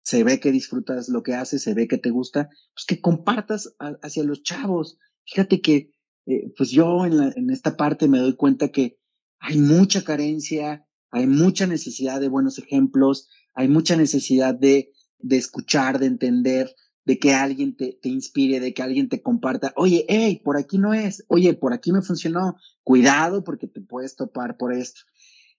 [0.03, 3.75] se ve que disfrutas lo que haces, se ve que te gusta, pues que compartas
[4.01, 4.97] hacia los chavos.
[5.25, 5.91] Fíjate que,
[6.25, 8.97] eh, pues yo en, la, en esta parte me doy cuenta que
[9.39, 14.92] hay mucha carencia, hay mucha necesidad de buenos ejemplos, hay mucha necesidad de,
[15.23, 19.73] de escuchar, de entender, de que alguien te, te, inspire, de que alguien te comparta,
[19.75, 24.15] oye, hey, por aquí no es, oye, por aquí me funcionó, cuidado porque te puedes
[24.15, 25.01] topar por esto.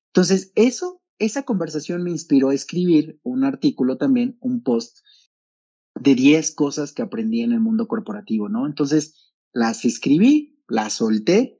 [0.08, 4.98] Entonces, eso, esa conversación me inspiró a escribir un artículo también, un post
[5.94, 8.66] de 10 cosas que aprendí en el mundo corporativo, ¿no?
[8.66, 11.58] Entonces, las escribí, las solté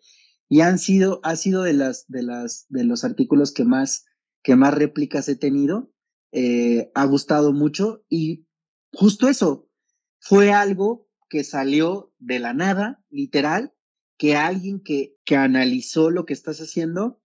[0.49, 4.05] y han sido, ha sido de las, de las, de los artículos que más,
[4.43, 5.93] que más réplicas he tenido.
[6.37, 8.45] Eh, ha gustado mucho y
[8.93, 9.70] justo eso,
[10.18, 13.72] fue algo que salió de la nada, literal,
[14.16, 17.20] que alguien que, que analizó lo que estás haciendo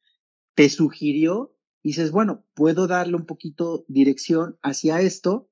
[0.53, 5.49] te sugirió y dices, bueno, puedo darle un poquito dirección hacia esto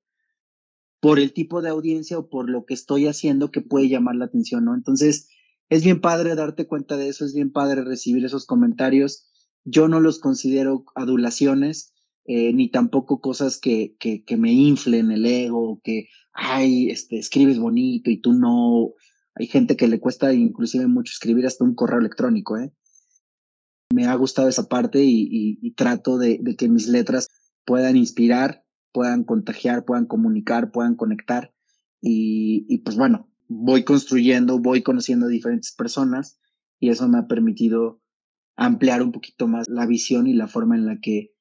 [1.00, 4.26] por el tipo de audiencia o por lo que estoy haciendo que puede llamar la
[4.26, 4.74] atención, ¿no?
[4.76, 5.30] Entonces,
[5.68, 9.26] es bien padre darte cuenta de eso, es bien padre recibir esos comentarios.
[9.64, 11.92] Yo no los considero adulaciones,
[12.30, 17.58] eh, ni tampoco cosas que, que, que, me inflen el ego, que, ay, este, escribes
[17.58, 18.92] bonito y tú no.
[19.34, 22.70] Hay gente que le cuesta inclusive mucho escribir hasta un correo electrónico, ¿eh?
[23.94, 27.30] Me ha gustado esa parte y, y, trato de, de, que mis letras
[27.64, 28.62] puedan inspirar,
[28.92, 31.54] puedan contagiar, puedan comunicar, puedan conectar.
[32.02, 36.38] Y, y pues bueno, voy construyendo, voy conociendo a diferentes personas
[36.78, 38.02] y eso me ha permitido
[38.54, 41.32] ampliar un poquito más la visión y la forma en la que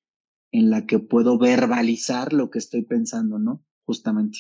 [0.52, 3.64] en la que puedo verbalizar lo que estoy pensando, ¿no?
[3.86, 4.38] Justamente.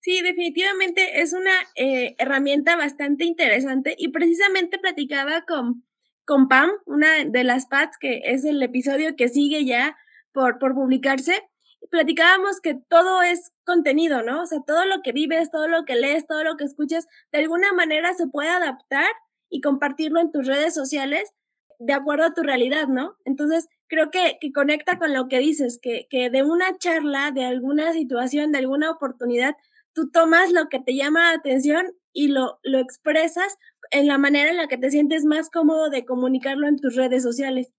[0.00, 5.84] Sí, definitivamente es una eh, herramienta bastante interesante y precisamente platicaba con,
[6.24, 9.96] con Pam, una de las Pats, que es el episodio que sigue ya
[10.32, 11.42] por, por publicarse,
[11.90, 14.42] platicábamos que todo es contenido, ¿no?
[14.42, 17.38] O sea, todo lo que vives, todo lo que lees, todo lo que escuchas, de
[17.38, 19.10] alguna manera se puede adaptar
[19.50, 21.32] y compartirlo en tus redes sociales
[21.78, 23.16] de acuerdo a tu realidad, ¿no?
[23.24, 27.44] Entonces, creo que, que conecta con lo que dices, que, que de una charla, de
[27.44, 29.54] alguna situación, de alguna oportunidad,
[29.92, 33.56] tú tomas lo que te llama la atención y lo, lo expresas
[33.90, 37.22] en la manera en la que te sientes más cómodo de comunicarlo en tus redes
[37.22, 37.72] sociales.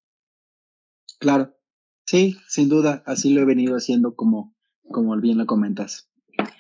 [1.20, 1.60] Claro,
[2.10, 4.56] Sí, sin duda, así lo he venido haciendo como,
[4.90, 6.09] como bien lo comentas.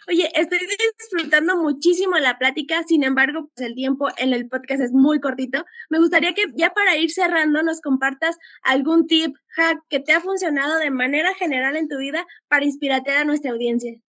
[0.07, 0.59] Oye, estoy
[0.99, 5.63] disfrutando muchísimo la plática, sin embargo, pues el tiempo en el podcast es muy cortito.
[5.89, 10.21] Me gustaría que ya para ir cerrando nos compartas algún tip, hack que te ha
[10.21, 13.99] funcionado de manera general en tu vida para inspirarte a nuestra audiencia.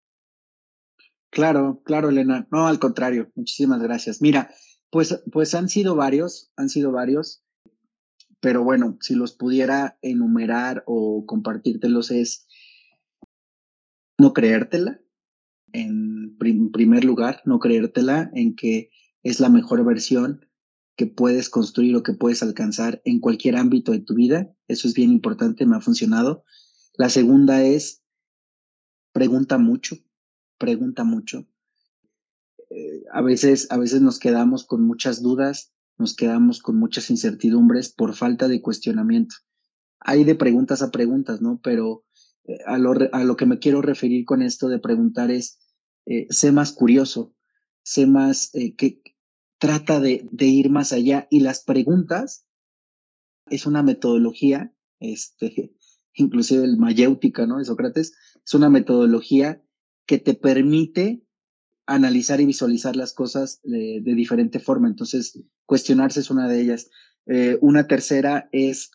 [1.31, 2.47] Claro, claro, Elena.
[2.51, 4.21] No, al contrario, muchísimas gracias.
[4.21, 4.51] Mira,
[4.91, 7.45] pues, pues han sido varios, han sido varios
[8.41, 12.49] pero bueno, si los pudiera enumerar o compartírtelos es
[14.18, 15.01] no creértela,
[15.73, 18.91] en primer lugar, no creértela en que
[19.23, 20.47] es la mejor versión
[20.97, 24.53] que puedes construir o que puedes alcanzar en cualquier ámbito de tu vida.
[24.68, 26.45] Eso es bien importante, me ha funcionado.
[26.95, 28.03] La segunda es,
[29.12, 29.97] pregunta mucho,
[30.59, 31.47] pregunta mucho.
[32.71, 37.93] Eh, a, veces, a veces nos quedamos con muchas dudas nos quedamos con muchas incertidumbres
[37.93, 39.37] por falta de cuestionamiento.
[40.01, 41.61] Hay de preguntas a preguntas, ¿no?
[41.62, 42.05] Pero
[42.67, 45.59] a, lo, a, lo, que me quiero referir con esto de preguntar es,
[46.07, 47.35] eh, sé más curioso,
[47.83, 49.03] sé más, eh, que
[49.59, 51.27] trata de, de, ir más allá.
[51.31, 52.47] Y las preguntas
[53.47, 55.75] es una metodología, este,
[56.15, 57.59] inclusive el mayéutica, ¿no?
[57.59, 59.63] De Sócrates, es una metodología
[60.07, 61.23] que te permite
[61.87, 64.89] analizar y visualizar las cosas de, diferente forma.
[64.89, 66.91] Entonces, cuestionarse es una de ellas.
[67.27, 68.91] Eh, una tercera es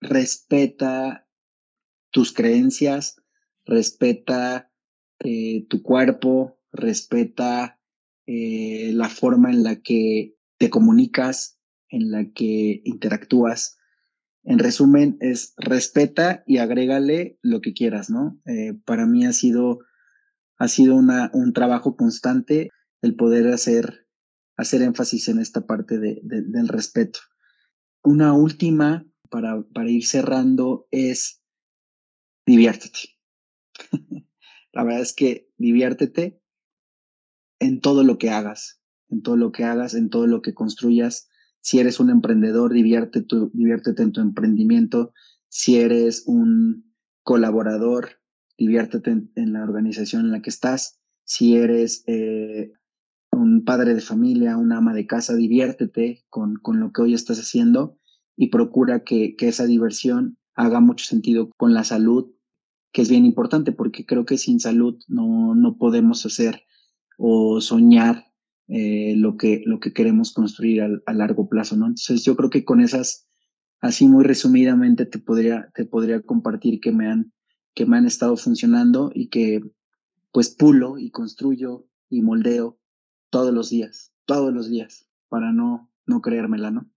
[0.00, 1.27] respeta
[2.10, 3.22] tus creencias,
[3.64, 4.70] respeta
[5.20, 7.80] eh, tu cuerpo, respeta
[8.26, 13.78] eh, la forma en la que te comunicas, en la que interactúas.
[14.44, 18.40] En resumen, es respeta y agrégale lo que quieras, ¿no?
[18.46, 19.80] Eh, para mí ha sido
[20.58, 24.06] ha sido una, un trabajo constante el poder hacer,
[24.56, 27.20] hacer énfasis en esta parte de, del respeto.
[28.02, 31.37] Una última para, para ir cerrando es
[32.48, 32.98] diviértete.
[34.72, 36.40] La verdad es que diviértete
[37.58, 38.80] en todo lo que hagas,
[39.10, 41.28] en todo lo que hagas, en todo lo que construyas.
[41.60, 45.12] Si eres un emprendedor, diviértete, diviértete en tu emprendimiento.
[45.48, 48.20] Si eres un colaborador,
[48.56, 51.00] diviértete en, la organización en la que estás.
[51.24, 52.72] Si eres eh,
[53.30, 57.38] un padre de familia, una ama de casa, diviértete con, con lo que hoy estás
[57.38, 57.98] haciendo
[58.36, 62.32] y procura que, que esa diversión haga mucho sentido con la salud,
[62.92, 66.62] que es bien importante porque creo que sin salud no, no podemos hacer
[67.18, 68.32] o soñar
[68.68, 71.86] eh, lo, que, lo que queremos construir a, a, largo plazo, ¿no?
[71.86, 73.26] Entonces yo creo que con esas,
[73.80, 77.32] así muy resumidamente, te podría, te podría compartir que me han
[77.78, 79.62] que me han estado funcionando y que
[80.32, 82.76] pues pulo y construyo y moldeo
[83.30, 86.90] todos los días, todos los días, para no, no creérmela, ¿no?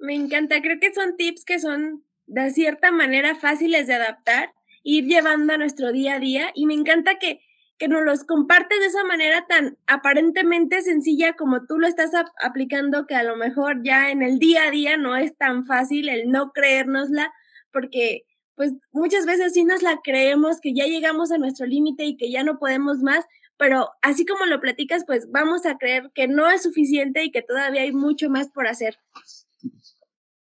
[0.00, 4.52] Me encanta, creo que son tips que son de cierta manera fáciles de adaptar,
[4.82, 7.40] ir llevando a nuestro día a día y me encanta que,
[7.78, 12.10] que nos los compartes de esa manera tan aparentemente sencilla como tú lo estás
[12.42, 16.08] aplicando, que a lo mejor ya en el día a día no es tan fácil
[16.08, 17.32] el no creérnosla,
[17.72, 18.24] porque
[18.54, 22.30] pues muchas veces sí nos la creemos que ya llegamos a nuestro límite y que
[22.30, 23.24] ya no podemos más,
[23.56, 27.42] pero así como lo platicas, pues vamos a creer que no es suficiente y que
[27.42, 28.98] todavía hay mucho más por hacer.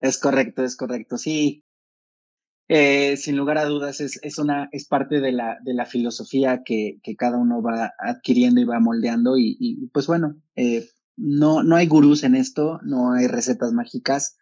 [0.01, 1.65] Es correcto, es correcto, sí.
[2.75, 6.63] Eh, sin lugar a dudas, es, es, una, es parte de la, de la filosofía
[6.65, 9.37] que, que, cada uno va adquiriendo y va moldeando.
[9.37, 14.39] Y, pues bueno, eh, no, no hay gurús en esto, no hay recetas mágicas,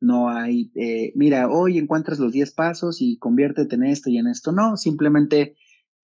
[0.00, 4.28] no hay, eh, mira, hoy encuentras los 10 pasos y conviértete en esto y en
[4.28, 4.50] esto.
[4.50, 5.54] No, simplemente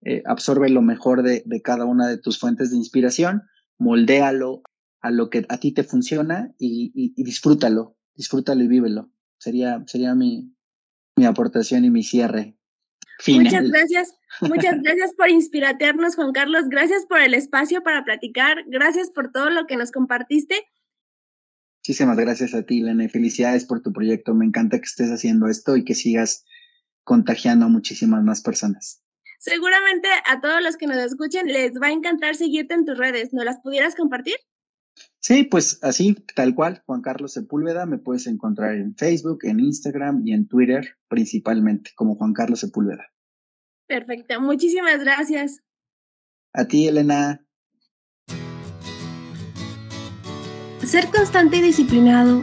[0.03, 3.41] eh, absorbe lo mejor de, de, cada una de tus fuentes de inspiración,
[3.79, 4.61] moldéalo
[4.99, 9.09] a lo que a ti te funciona y, y, y disfrútalo, disfrútalo y vívelo.
[9.39, 10.53] Sería, sería mi,
[11.15, 12.55] mi aportación y mi cierre.
[13.19, 13.43] Final.
[13.43, 16.69] Muchas gracias, muchas gracias por inspiraternos, Juan Carlos.
[16.69, 18.63] Gracias por el espacio para platicar.
[18.67, 20.55] Gracias por todo lo que nos compartiste.
[21.81, 23.09] Muchísimas gracias a ti, Lene.
[23.09, 24.33] Felicidades por tu proyecto.
[24.33, 26.45] Me encanta que estés haciendo esto y que sigas
[27.03, 29.03] contagiando a muchísimas más personas.
[29.39, 33.33] Seguramente a todos los que nos escuchen les va a encantar seguirte en tus redes.
[33.33, 34.35] ¿No las pudieras compartir?
[35.19, 40.23] Sí, pues así, tal cual, Juan Carlos Sepúlveda, me puedes encontrar en Facebook, en Instagram
[40.25, 43.11] y en Twitter principalmente, como Juan Carlos Sepúlveda.
[43.87, 45.61] Perfecto, muchísimas gracias.
[46.53, 47.45] A ti, Elena.
[50.83, 52.41] Ser constante y disciplinado,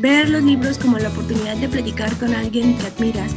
[0.00, 3.34] ver los libros como la oportunidad de platicar con alguien que admiras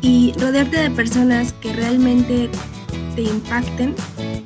[0.00, 2.48] y rodearte de personas que realmente
[3.14, 3.94] te impacten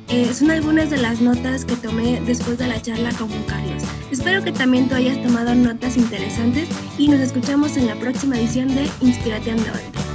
[0.09, 3.83] eh, son algunas de las notas que tomé después de la charla con Juan Carlos.
[4.11, 8.69] Espero que también tú hayas tomado notas interesantes y nos escuchamos en la próxima edición
[8.69, 10.06] de Inspirate Android.